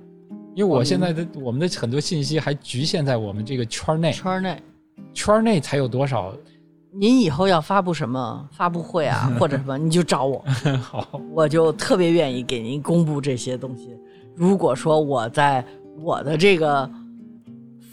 [0.55, 4.61] 因为我现在的我们的很多信息还局限在我们这个圈儿内，圈内，
[5.11, 6.31] 圈儿内才有多少
[6.95, 10.45] 您以后要发布什么发布会啊， 或者什么，你就找我，
[10.79, 11.19] 好。
[11.31, 13.89] 我就特别愿意给您公布这些东西。
[14.35, 15.65] 如果说我在
[15.99, 16.87] 我的这个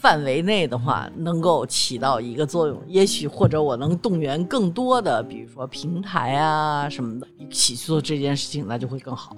[0.01, 9.37] 范围内的话，能够起到一个作用，也许或者我能动员更多的，比如说平台啊什么的，一起去做这件事情，那就会更好，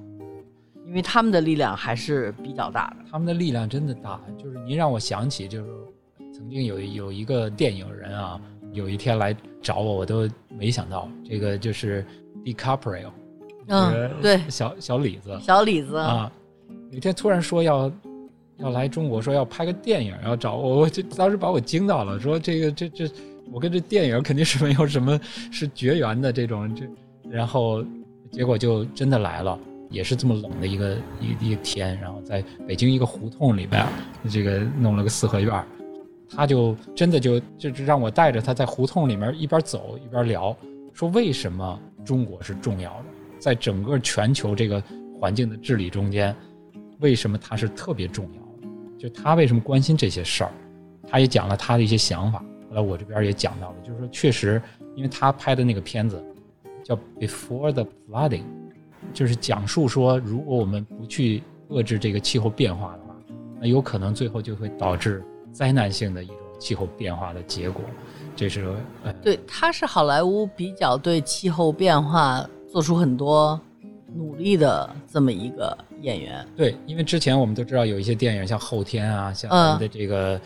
[0.86, 3.04] 因为他们的力量还是比较大的。
[3.10, 5.68] 他们的力量真的大，就是您让我想起，就是
[6.32, 8.40] 曾经有有一个电影人啊，
[8.72, 12.06] 有一天来找我，我都没想到，这个就是
[12.44, 13.10] DiCaprio，
[13.66, 15.36] 嗯，对，小小李子。
[15.40, 16.30] 小李子，啊，
[16.90, 17.90] 有一天突然说要
[18.58, 23.10] 要来中国，说要拍个电影，要找我，我就当时把我惊到了，说这个这这
[23.50, 25.18] 我跟这电影肯定是没有什么
[25.50, 26.84] 是绝缘的这种这，
[27.30, 27.84] 然后
[28.30, 29.58] 结果就真的来了。
[29.90, 33.86] 也是这么冷的一个一一天，然后在北京一个胡同里边，
[34.30, 35.64] 这个弄了个四合院
[36.34, 40.56] 他就真的就就是让我带着他在胡同里面一边走一边聊，
[40.94, 43.04] 说为什么中国是重要的，
[43.38, 44.82] 在整个全球这个
[45.20, 46.34] 环境的治理中间，
[47.00, 48.41] 为什么它是特别重要？
[49.02, 50.52] 就他为什么关心这些事儿？
[51.08, 52.38] 他也讲了他的一些想法。
[52.70, 54.62] 后来我这边也讲到了，就是说确实，
[54.94, 56.24] 因为他拍的那个片子
[56.84, 58.42] 叫《Before the Flooding》。
[59.12, 63.16] 就是讲述说，如果我们不去遏制这个气候变化的话，
[63.60, 67.82] 那有可能最后就会导致灾难性的一种气候变化的结果。
[68.36, 73.60] 这是呃，对，他是好莱坞比较对气候变化做出很多
[74.14, 76.46] 努力的这么一个演员。
[76.56, 80.40] 对，因为之前我们都知道有一些电影，像《后天》啊，像我们的这个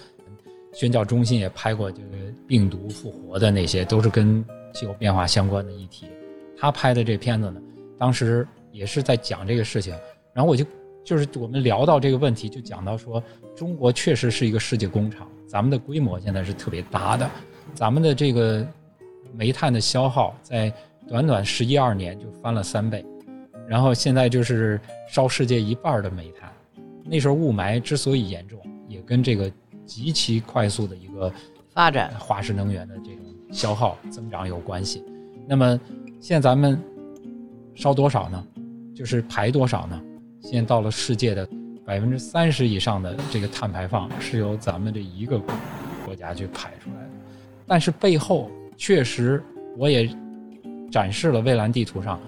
[0.72, 2.08] 宣教中心也拍过这个
[2.46, 6.06] 病毒复活的那些，都是跟气候变化相关的议题。
[6.58, 7.60] 他拍的这片子呢？
[7.98, 9.94] 当时也是在讲这个事情，
[10.32, 10.64] 然后我就
[11.02, 13.22] 就是我们聊到这个问题，就讲到说，
[13.54, 17.30] 中国确实是一个世界工厂，咱们的规模现在是特别大的，
[17.74, 18.66] 咱们的这个
[19.32, 20.70] 煤炭的消耗在
[21.08, 23.02] 短短十一二年就翻了三倍，
[23.68, 26.50] 然后现在就是烧世界一半的煤炭，
[27.04, 29.50] 那时候雾霾之所以严重，也跟这个
[29.84, 31.32] 极其快速的一个
[31.72, 35.04] 发展化石能源的这种消耗增长有关系。
[35.46, 35.80] 那么
[36.20, 36.80] 现在咱们。
[37.78, 38.42] 烧多少呢？
[38.94, 40.02] 就是排多少呢？
[40.40, 41.46] 现在到了世界的
[41.84, 45.38] 百分之三十以上的这个碳排放是由咱们这一个
[46.06, 47.10] 国家去排出来的。
[47.66, 49.44] 但是背后确实，
[49.76, 50.08] 我也
[50.90, 52.18] 展示了蔚蓝地图上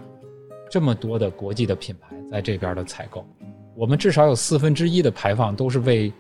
[0.71, 3.25] 这么多的国际的品牌在这边的采购。
[3.75, 6.13] 我们至少有四分之一的排放都是为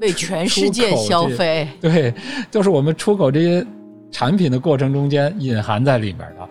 [0.00, 2.12] 为全世界消费，对，
[2.50, 3.66] 就是我们出口这些
[4.10, 6.48] 产品的过程中间隐含在里面的，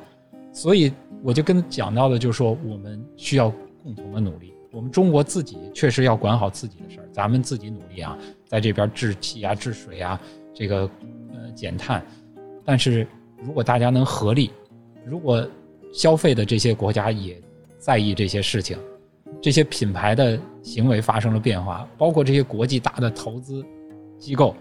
[0.52, 0.92] 所以。
[1.26, 3.50] 我就跟讲到的，就是说我们需要
[3.82, 4.54] 共同的努力。
[4.74, 10.20] 我们中国自己确实要管好自己的事儿，咱们自己努力啊，在这边治气啊、治水啊，
[10.54, 10.80] 这个
[11.32, 12.06] 呃减碳。
[12.66, 13.08] 但是
[13.42, 14.52] 如果大家能合力，
[15.06, 15.48] 如果
[15.94, 17.40] 消费的这些国家也
[17.78, 18.78] 在意这些事情，
[19.42, 23.64] 这些品牌的行为发生了变化，包括这些国际大的投资
[24.18, 24.56] 机构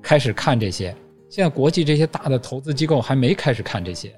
[0.00, 0.94] 开始看这些。
[1.28, 4.12] 现在国际这些大的投资机构还没开始看这些。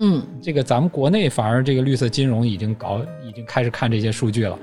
[0.00, 4.58] 嗯，这个咱们国内反而这个绿色金融已经搞，已经开始看这些数据了，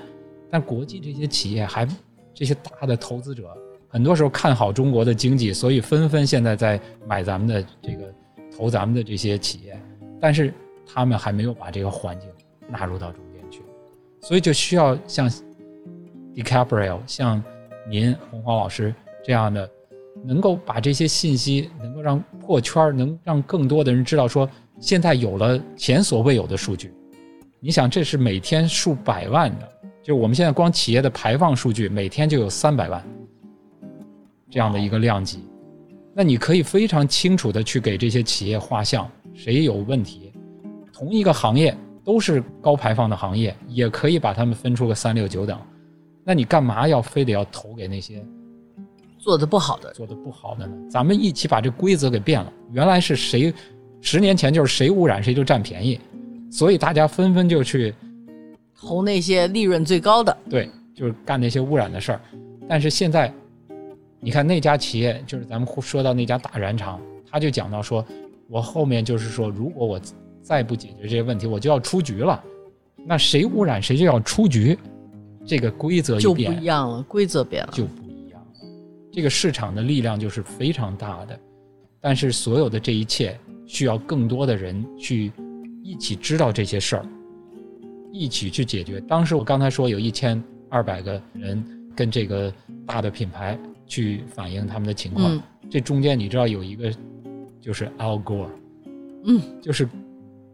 [0.52, 1.88] 但国际这些企业还，
[2.34, 3.48] 这些大的投资者，
[3.88, 8.14] 很多时候看好中国的经济，所以纷纷现在在买咱们的这个
[8.56, 9.80] 投咱们的这些企业，
[10.20, 10.52] 但是
[10.88, 12.30] 他们还没有把这个环境
[12.69, 13.62] 纳入到中间去，
[14.21, 15.30] 所以就需要像
[16.34, 17.43] DiCaprio，像
[17.89, 19.69] 您洪华老师这样的，
[20.23, 24.50] 能够把这些信息能够让破圈，能让更多的人知道说。
[24.80, 26.93] 现在有了前所未有的数据，
[27.60, 29.67] 你想，这是每天数百万的，
[30.04, 33.04] 就我们现在光企业的排放数据，每天就有三百万
[34.52, 35.39] 这样的一个量级，
[36.13, 40.27] 那你可以非常清楚的去给这些企业画像，谁有问题，
[40.98, 45.60] 同一个行业都是高排放的行业，也可以把他们分出个三六九等，
[46.24, 48.26] 那你干嘛要非得要投给那些
[49.20, 50.74] 做的不好的，做的不好的呢？
[50.90, 53.54] 咱们一起把这规则给变了，原来是谁？
[54.02, 56.00] 十年前就是谁污染谁就占便宜，
[56.50, 57.94] 所以大家纷纷就去
[58.76, 62.22] 投那些利润最高的，对，就是干那些污染的事儿。
[62.68, 63.32] 但是现在，
[64.20, 68.04] 你看那家企业，就是咱们说到那家大染厂，他就讲到说，
[68.50, 70.00] 我后面就是说，如果我
[70.48, 72.42] 再不解决这些问题，我就要出局了。
[73.06, 74.78] 那谁污染谁就要出局，
[75.46, 78.48] 这个规则就不一样了，规则变了就不一样了。
[79.12, 81.38] 这个市场的力量就是非常大的，
[82.00, 83.38] 但是所有的这一切。
[83.70, 85.30] 需要更多的人去
[85.84, 87.06] 一起知道这些事儿，
[88.14, 88.98] 一起去解决。
[89.02, 91.62] 当时我刚才说有一千二百个人
[91.93, 92.50] 跟这个
[92.86, 96.89] 大的品牌去反映他们的情况，这中间你知道有一个
[97.60, 98.48] 就是 Al Gore，
[99.26, 99.86] 嗯，就是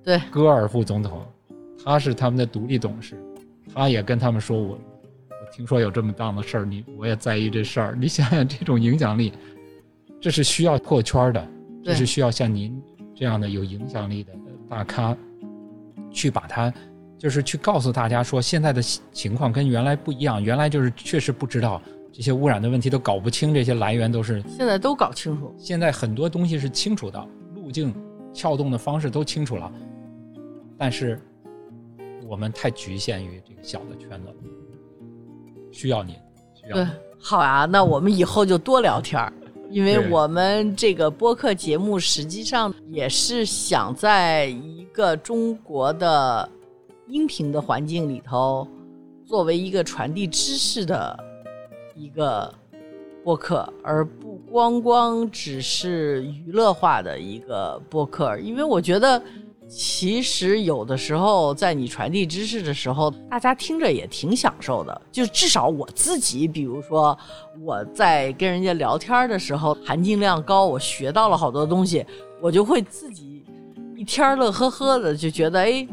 [0.04, 1.26] 对戈尔副总统，
[1.84, 3.18] 他是他们的独立董事，
[3.74, 7.98] 他也跟他们说我我听说有这么档的事儿，你我也在意这事儿。
[8.00, 9.34] 你想想这种影响力，
[10.20, 11.48] 这是需要破圈的，
[11.84, 12.82] 这是需要像您。
[13.16, 14.34] 这样的有影响力的
[14.68, 15.16] 大咖，
[16.12, 16.74] 去把它，
[17.18, 20.44] 就是去告诉大家说，现在的情况跟原来不一样。
[20.44, 21.80] 原来就是确实不知道
[22.12, 24.42] 这些污染的问题，都搞不清这些来源都是。
[24.48, 25.54] 现在都搞清楚。
[25.60, 27.24] 现在很多东西是清楚的，
[27.54, 27.94] 路径、
[28.34, 29.72] 撬动的方式都清楚了，
[30.84, 31.18] 但是
[32.28, 34.34] 我们太局限于这个小的圈子了。
[35.72, 36.18] 需要你，
[36.54, 36.86] 需要对。，
[37.18, 39.32] 好啊，那我们以后就多聊天儿，
[39.72, 46.50] 因为我们这个播客节目实际上也是想在一个中国的
[47.08, 48.68] 音频的环境里头，
[49.26, 51.18] 作为一个传递知识的
[51.96, 52.54] 一个
[53.24, 59.24] 播客，而不光光只是娱乐化的一个播客，因为我觉得。
[59.76, 65.02] 其实有的时候，在你传递知识的时候，大家听着也挺享受的。
[65.12, 67.18] 就至少我自己，比如说
[67.60, 72.06] 我在跟人家聊天的时候，含金量高，我学到了好多东西，
[72.40, 73.44] 我就会自己
[73.96, 75.88] 一天乐呵呵的，就觉得哎，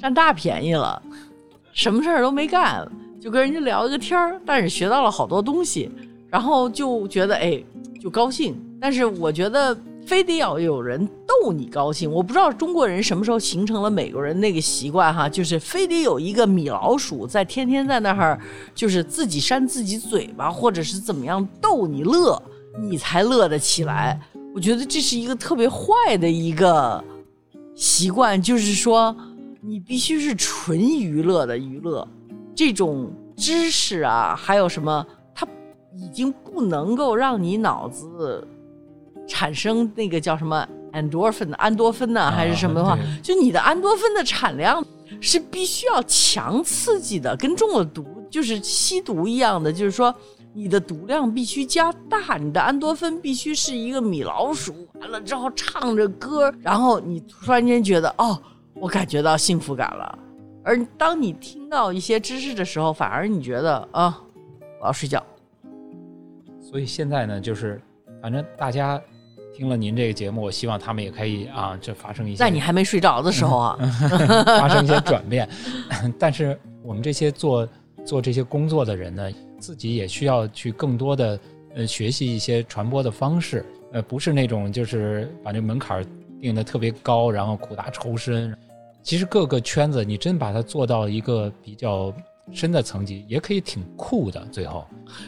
[0.00, 1.00] 占大便宜了，
[1.72, 2.84] 什么事儿都没干，
[3.20, 5.88] 就跟人家聊一个天儿，但是学到了好多东西，
[6.28, 7.62] 然后就觉得哎，
[8.00, 8.60] 就高兴。
[8.80, 9.76] 但是我觉得
[10.08, 18.40] 非得要有人逗你高兴，我不知道中国人什么时候形成了美国人那个习惯哈，就是非得有一个米老鼠在天天在那儿，
[18.74, 22.40] 就是自己扇自己嘴巴，或者是怎么样逗你乐，
[22.80, 24.18] 你才乐得起来。
[24.54, 27.04] 我觉得这是一个特别坏的一个
[27.76, 29.14] 习惯，就是说
[29.60, 32.08] 你必须是纯娱乐的娱乐，
[32.54, 35.46] 这种知识啊，还有什么，它
[35.94, 38.42] 已经不能够让你脑子
[39.28, 44.84] 产生那个叫什么 endorphin 安多芬呢、还是什么的话，啊就你的安多芬的产量
[45.20, 50.12] 是必须要强刺激的，跟中了毒就是吸毒一样的，就是说
[50.54, 58.40] 你的毒量必须加大，你的安多芬必须是一个米老鼠，完了之后唱着歌，然后你突然间觉得哦，
[58.74, 60.18] 我感觉到幸福感了。
[60.64, 64.20] 而当你听到一些知识的时候，反而你觉得啊，
[64.80, 65.22] 我要睡觉。
[66.60, 67.80] 所以现在呢，就是
[68.20, 69.00] 反正大家
[69.58, 73.76] 听了您这个节目，我希望他们也可以啊，这发生一些在你还没睡着的时候啊，
[74.46, 75.48] 发生一些转变。
[76.16, 77.68] 但是我们这些做
[78.06, 79.28] 做这些工作的人呢，
[79.58, 81.40] 自己也需要去更多的
[81.74, 86.06] 呃学习一些传播的方式，呃，不是那种就是把这门槛儿
[86.40, 88.56] 定的特别高，然后苦大仇深。
[89.02, 92.14] 其实各个圈子，你真把它做到一个比较
[92.50, 94.44] 深的层级，也可以挺酷的。
[94.50, 94.86] 最后，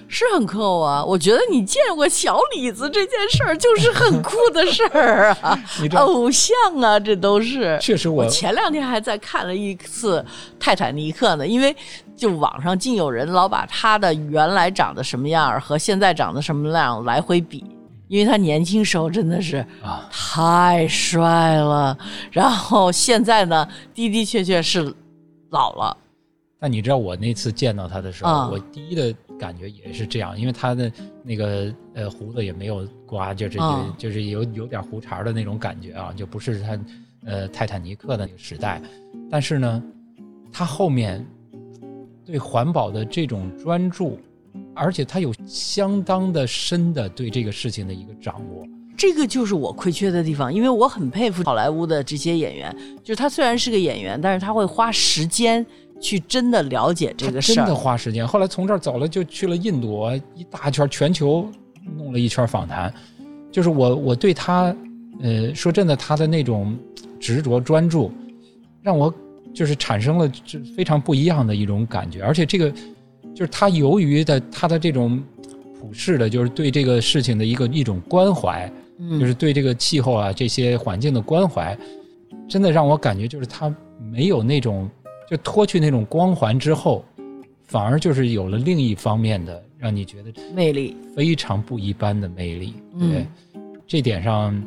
[0.08, 1.04] 是很酷啊！
[1.04, 5.58] 我觉得你见过小李子这件事儿，就是很酷的事儿啊，
[5.96, 7.78] 偶像啊，这都是。
[7.80, 10.20] 确实我我前两天还在看了一次
[10.58, 11.74] 《泰坦尼克》呢，因为
[12.16, 17.64] 就网上竟有人老把他的原来长得什么样和现在长得什么样来回比，
[18.08, 21.96] 因为他年轻时候真的是啊，太帅了，
[22.30, 24.94] 然后现在呢的的确确是
[25.50, 25.96] 老了。
[26.60, 30.92] 但你知道我那次见到他的时候，啊我第一的感觉也是这样，因为他的
[31.22, 36.78] 那个呃胡子也没有刮，就是、啊就是有有点胡茬的那种感觉啊，就不是他
[37.24, 38.80] 呃泰坦尼克的那个时代。
[39.30, 39.82] 但是呢，
[40.52, 41.26] 他后面
[42.26, 44.18] 对环保的这种专注，
[44.74, 48.66] 而且他有相当的深的对这个事情的一个掌握。
[48.98, 55.64] 这个就是我亏缺的地方，因为我很佩服好莱坞的这些演员，就是他虽然是个演员，但是他会花时间
[56.00, 57.74] 去真的了解这个事儿真的。
[57.74, 58.26] 花时间。
[58.26, 61.48] 后来从这儿走了，就去了印度，一大圈全球
[61.96, 62.92] 弄了一圈访谈。
[63.52, 64.74] 就是我我对他，
[65.20, 66.76] 呃，说真的，他的那种
[67.18, 68.10] 执着专注，
[68.80, 69.12] 让我
[69.52, 72.22] 就是产生了这非常不一样的一种感觉。
[72.22, 72.70] 而且这个
[73.34, 75.20] 就是他由于的他的这种
[75.80, 81.76] 普世的，就是对这个事情的一个一种关怀，嗯，就是对这个气候啊这些环境的关怀，
[82.48, 83.74] 真的让我感觉就是他
[84.12, 84.88] 没有那种
[85.30, 87.04] 就脱去那种光环之后，
[87.62, 90.96] 反而就是有了另一方面的让你觉得魅力。
[91.14, 92.74] 非常不一般的魅力。
[92.94, 93.26] 嗯对，
[93.86, 94.60] 这点上，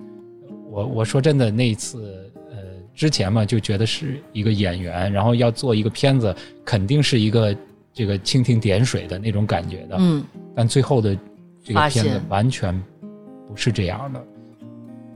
[0.70, 2.58] 我我说真的，那一次呃
[2.96, 6.34] 之前嘛就觉得是一个演员，然后要做一个片子，
[6.64, 7.54] 肯定是一个
[7.94, 9.98] 这个蜻蜓点水的那种感觉的。
[10.00, 10.24] 嗯，
[10.56, 11.14] 但最后的
[11.62, 12.74] 这个片子完全
[13.50, 14.26] 不是这样的，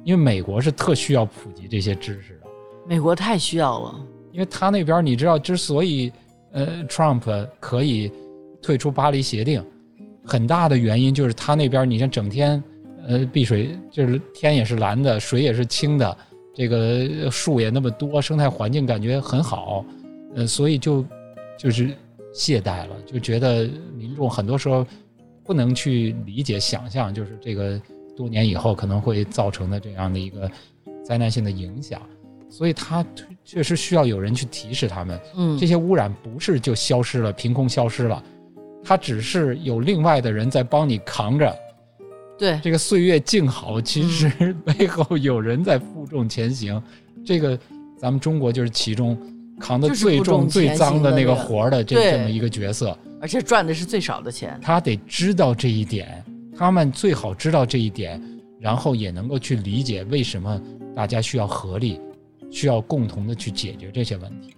[0.04, 2.48] 因为美国是特需要普及这些知识的，
[2.86, 4.06] 美国太需要了。
[4.32, 6.11] 因为他那边你知道，之所以
[6.51, 8.11] 呃 Trump 可以
[8.61, 9.63] 退出巴黎协定，
[10.23, 12.61] 很大的原因就是他那边你看整天
[13.07, 16.17] 呃碧水就是天也是蓝的，水也是清的，
[16.53, 19.86] 这个树也那么多，生态环境感觉很好，
[20.36, 21.05] 呃，所以就
[21.57, 21.95] 就是
[22.34, 24.86] 懈怠了，就觉得民众很多时候
[25.43, 27.82] 不能去理解、想象，就是这个
[28.15, 30.49] 多年以后可能会造成的这样的一个
[31.03, 32.01] 灾难性的影响，
[32.49, 33.05] 所以他
[33.48, 38.22] 确实需要有人去提示他们，嗯这，些污染不是就消失了，凭空消失了，
[38.84, 41.56] 它只是有另外的人在帮你扛着。
[42.38, 46.82] 对，这个岁月静好，其实 背后有人在负重前行。
[47.26, 47.58] 这个
[47.98, 49.18] 咱们中国就是其中
[49.62, 52.98] 扛的最重、最脏的那个活儿的这这么一个角色。
[53.22, 54.60] 而且赚的是最少的钱。
[54.62, 56.22] 他得知道这一点，
[56.58, 58.22] 他们最好知道这一点，
[58.60, 60.62] 然后也能够去理解为什么
[60.93, 62.00] 大家需要合力，
[62.50, 64.56] 需要共同的去解决这些问题。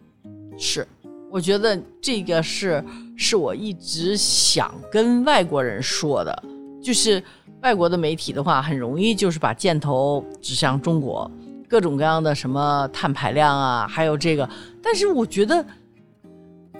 [0.58, 0.88] 是，
[1.30, 2.84] 我觉得这个是
[3.16, 6.44] 是我一直想跟外国人说的，
[6.82, 7.24] 就是
[7.62, 11.30] 外国的媒体的话，很容易就是把箭头指向中国，
[11.68, 14.50] 各种各样的什么碳排量啊，还有这个，
[14.82, 15.66] 但是我觉得。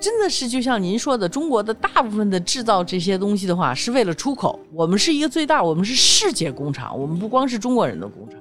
[0.02, 4.58] 真的是就像您说的，中国的大部分的制造这些东西的话，是为了出口。
[4.72, 8.40] 我们是一个最大，我们是世界工厂，我们不光是中国人的工厂。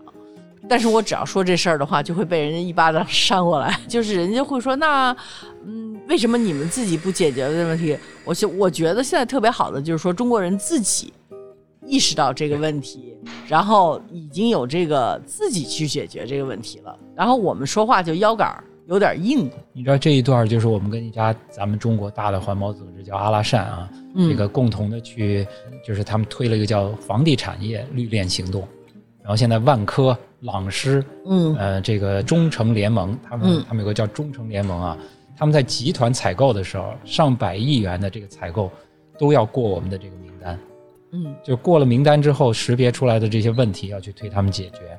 [0.66, 5.14] 但是我只要说这事儿的话，就会被人家一巴掌扇过来， 就是人家会说，那，
[5.66, 7.96] 嗯，为什么你们自己不解决这个问题？
[8.24, 11.12] 我就我觉得现在特别好的就是说，中国人自己
[11.84, 18.64] 意识到这个问题，然后已经有这个自己去解决这个问题了，然后我们说话就腰杆儿。
[18.88, 23.86] 有点硬，你知道这一段就是我们跟一家咱们中国大的环保组织叫阿拉善啊，
[24.16, 25.46] 这个共同的去，
[25.86, 28.66] 就是他们推了一个叫房地产业绿链行动，
[29.20, 34.99] 然后现在万科、朗诗，嗯，呃，这个中诚联盟，他们他们有个叫中诚联盟啊，
[35.36, 38.70] 他们在集团采购的时候，上百亿元的这个采购
[39.18, 40.59] 都要过我们的这个名单，
[41.12, 44.99] 嗯，就过了名单之后，识别出来的这些问题要去推他们解决，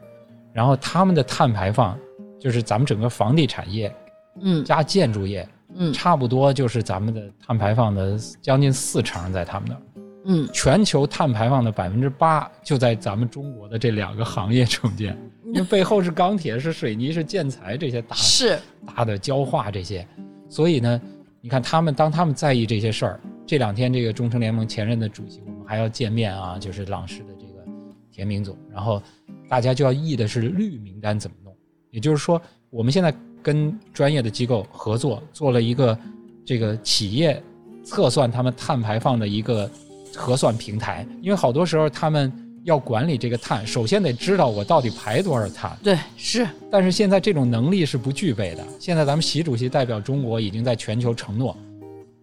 [0.53, 1.97] 然后他们的碳排放。
[2.41, 3.93] 就是咱们整个房地产业，
[4.39, 9.81] 嗯，加建筑业，嗯，差不多就是咱们的碳排放的将近四成在他们那儿，
[10.25, 15.17] 嗯，全球碳排放的百分之八就在咱们中国的这两个行业中间，
[15.47, 18.59] 因为背后是钢铁、是水泥、是建材这些大是。
[18.85, 20.05] 大的焦化这些，
[20.49, 21.01] 所以呢，
[21.41, 27.63] 你看他们当他们在意这些事儿，这两天这个中诚联盟前任的主席我们还要见面啊，就是朗诗的这个
[28.11, 29.01] 田明总，然后
[29.47, 31.55] 大家就要议的是绿名单怎么弄。
[31.91, 35.97] 也就是说，我们现在跟专业的机构合作，做了一个
[36.45, 37.41] 这个企业
[37.83, 39.69] 测算他们碳排放的一个
[40.15, 41.05] 核算平台。
[41.21, 42.31] 因为好多时候他们
[42.63, 45.77] 要管理这个碳，首先得知道我到底排多少碳。
[45.83, 46.47] 对，是。
[46.71, 48.63] 但是现在这种能力是不具备的。
[48.79, 51.55] 现在咱们习主席代表中国已经在全球承诺，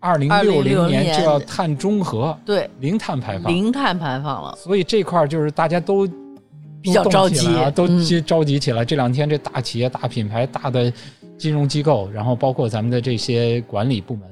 [0.01, 4.57] 二零六零年就要碳中和，对，零碳排放，零碳排放了。
[4.57, 6.09] 所以这块儿就是大家都。
[6.83, 8.85] 比较着急啊，都急着急起来。
[8.85, 10.93] 这两天，这大企业、大品牌、大的
[11.37, 14.23] 金融机构，然后包括咱们的这些管理部门，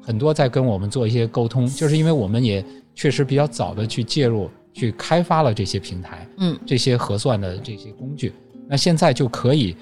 [0.00, 2.64] 很多在跟我们做一些沟通，就是因为我们也
[3.00, 8.30] 确实比较早的去介入、去开发了这些平台，嗯，这些核算的这些工具，
[8.68, 9.74] 那现在就可以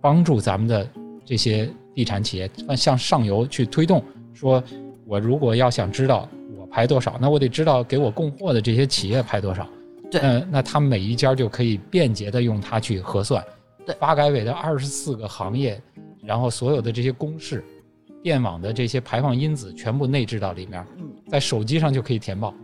[0.00, 0.88] 帮助咱们的
[1.22, 4.02] 这些地产企业向上游去推动。
[4.32, 4.64] 说
[5.04, 6.26] 我如果要想知道
[6.58, 9.68] 我排多少，那我得知道给我供货的这些企业排多少。
[10.10, 13.44] 对嗯，那他们每一家就可以便捷的用它去核算。
[13.84, 15.78] 对，发改委的二十四个行业，
[16.24, 17.62] 然后所有的这些公式、
[18.22, 20.82] 电网的这些排放因子全部内置到里面，
[21.28, 22.54] 在手机上就可以填报。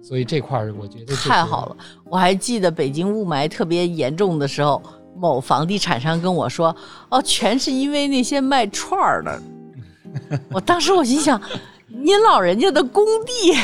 [0.00, 1.76] 嗯，所以这块儿我觉得太好了。
[2.04, 4.82] 我还记得北京雾霾特别严重的时候，
[5.16, 6.74] 某房地产商跟我说
[7.10, 9.42] ：“哦，全是因为那些卖串儿的。”
[10.50, 11.40] 我当时我心想，
[11.86, 13.54] 您老人家的工地。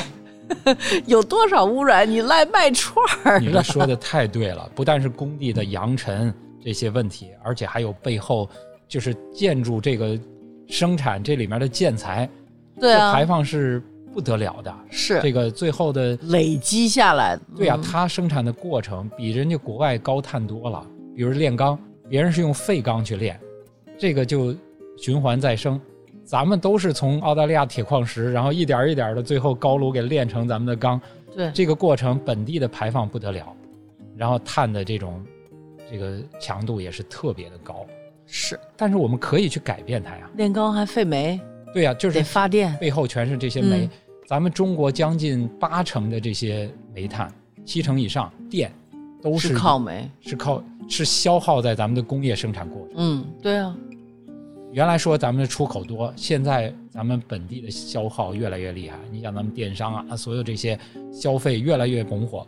[1.06, 2.08] 有多少污染？
[2.08, 3.40] 你赖卖串儿？
[3.40, 6.32] 你说的太对了，不但是工地的扬尘
[6.64, 8.48] 这些问题，而且还有背后
[8.86, 10.16] 就是建筑这个
[10.68, 12.30] 生产这里面的建材，
[12.78, 13.82] 对啊，排放是
[14.16, 14.74] 不得了的。
[14.88, 17.38] 是这个最后的累积下来。
[17.54, 20.82] 对啊，它生产的过程比人家国外高碳多了。
[21.14, 23.38] 比如炼钢，别人是用废钢去炼，
[23.98, 24.56] 这个就
[24.96, 25.78] 循环再生。
[26.24, 30.98] 咱们都是从澳大利亚铁矿石，然后一点一点的，最后高炉给炼成咱们的钢。
[31.34, 33.46] 对，这个过程本地的排放不得了，
[34.16, 35.22] 然后碳的这种
[35.90, 37.84] 这个强度也是特别的高。
[38.24, 40.30] 是，但是我们可以去改变它呀。
[40.36, 41.38] 炼钢还费煤。
[41.72, 43.88] 对呀，就是发电，背后全是这些煤。
[44.26, 47.32] 咱们中国将近八成的这些煤炭，
[47.64, 48.72] 七成以上电
[49.22, 52.94] 都是靠煤，是靠是消耗在咱们的工业生产过程。
[52.96, 53.76] 嗯，对啊。
[54.72, 58.98] 原来说咱们的出口多，现在咱们本地的消耗越来越厉害。
[59.12, 60.76] 你想咱们电商啊，所有这些
[61.12, 62.44] 消费越来越拱火，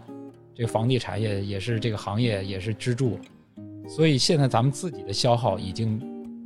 [0.57, 3.17] 这个房地产业也是这个行业也是支柱，
[3.89, 5.97] 所以现在咱们自己的消耗已经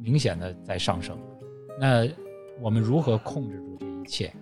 [0.03, 1.17] 明显的在上升。
[1.81, 2.07] 那
[2.61, 4.33] 我们如何控制住这一切？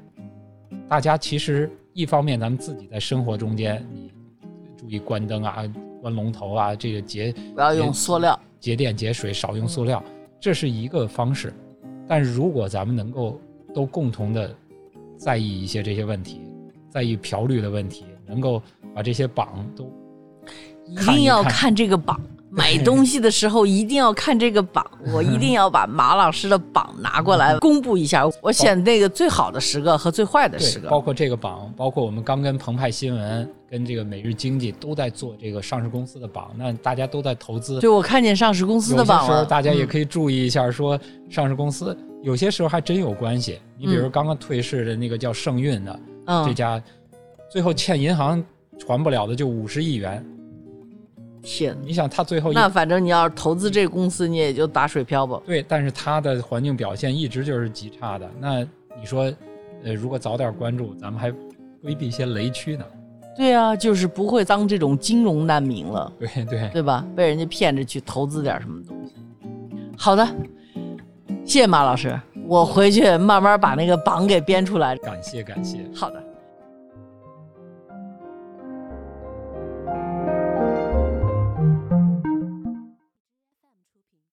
[0.90, 4.10] 大家其实一方面咱们自己在生活中间，你
[4.76, 5.62] 注意关灯啊、
[6.02, 10.02] 关龙头啊，这个节不要用塑料，节电节水，少用塑料。
[10.40, 11.54] 这是一个方式，
[12.08, 13.40] 但是如果咱们能够
[13.72, 14.52] 都共同的
[15.16, 16.40] 在意一些这些问题，
[16.88, 18.60] 在意漂绿的问题，能够
[18.92, 19.88] 把这些榜都
[20.88, 22.20] 一定要看这个榜，
[22.52, 24.84] 买东西的时候一定要看这个榜，
[25.14, 30.88] 我一定要把马老师的榜拿过来公布一下，我选那个最好的十个和最坏的十，个。
[30.88, 37.78] 包括这个榜，包括我们刚跟澎湃新闻、跟这个每日经济都在做这个上市公司的榜，那大家都在投资。
[37.78, 40.98] 对，我看见上市公司的榜了，时候大家也嗯可以注意一下，说
[41.28, 43.60] 上市公司有些时候还真有关系。
[43.78, 45.92] 你比如嗯刚刚退市的那个叫盛运的
[46.26, 46.82] 这嗯，家，
[47.48, 48.44] 最后欠银行
[48.86, 50.26] 还不了的就五十亿元。
[51.42, 55.40] 天，你想他最后那反正你要是投资这个公司，你也就打水漂吧。
[55.46, 58.30] 对，但是他的环境表现一直就是极差的。
[58.38, 59.32] 那你说，
[59.84, 61.30] 呃，如果早点关注，咱们还
[61.82, 62.84] 规避一些雷区呢。
[63.36, 67.06] 对啊，就是不会当这种金融难民了，对对，对吧？
[67.16, 69.14] 被人家骗着去投资点什么东西。
[69.96, 70.26] 好的，
[71.44, 74.96] 谢谢马老师，我回去慢慢把那个榜给编出来。
[74.96, 75.78] 感谢感谢。
[75.94, 76.29] 好的。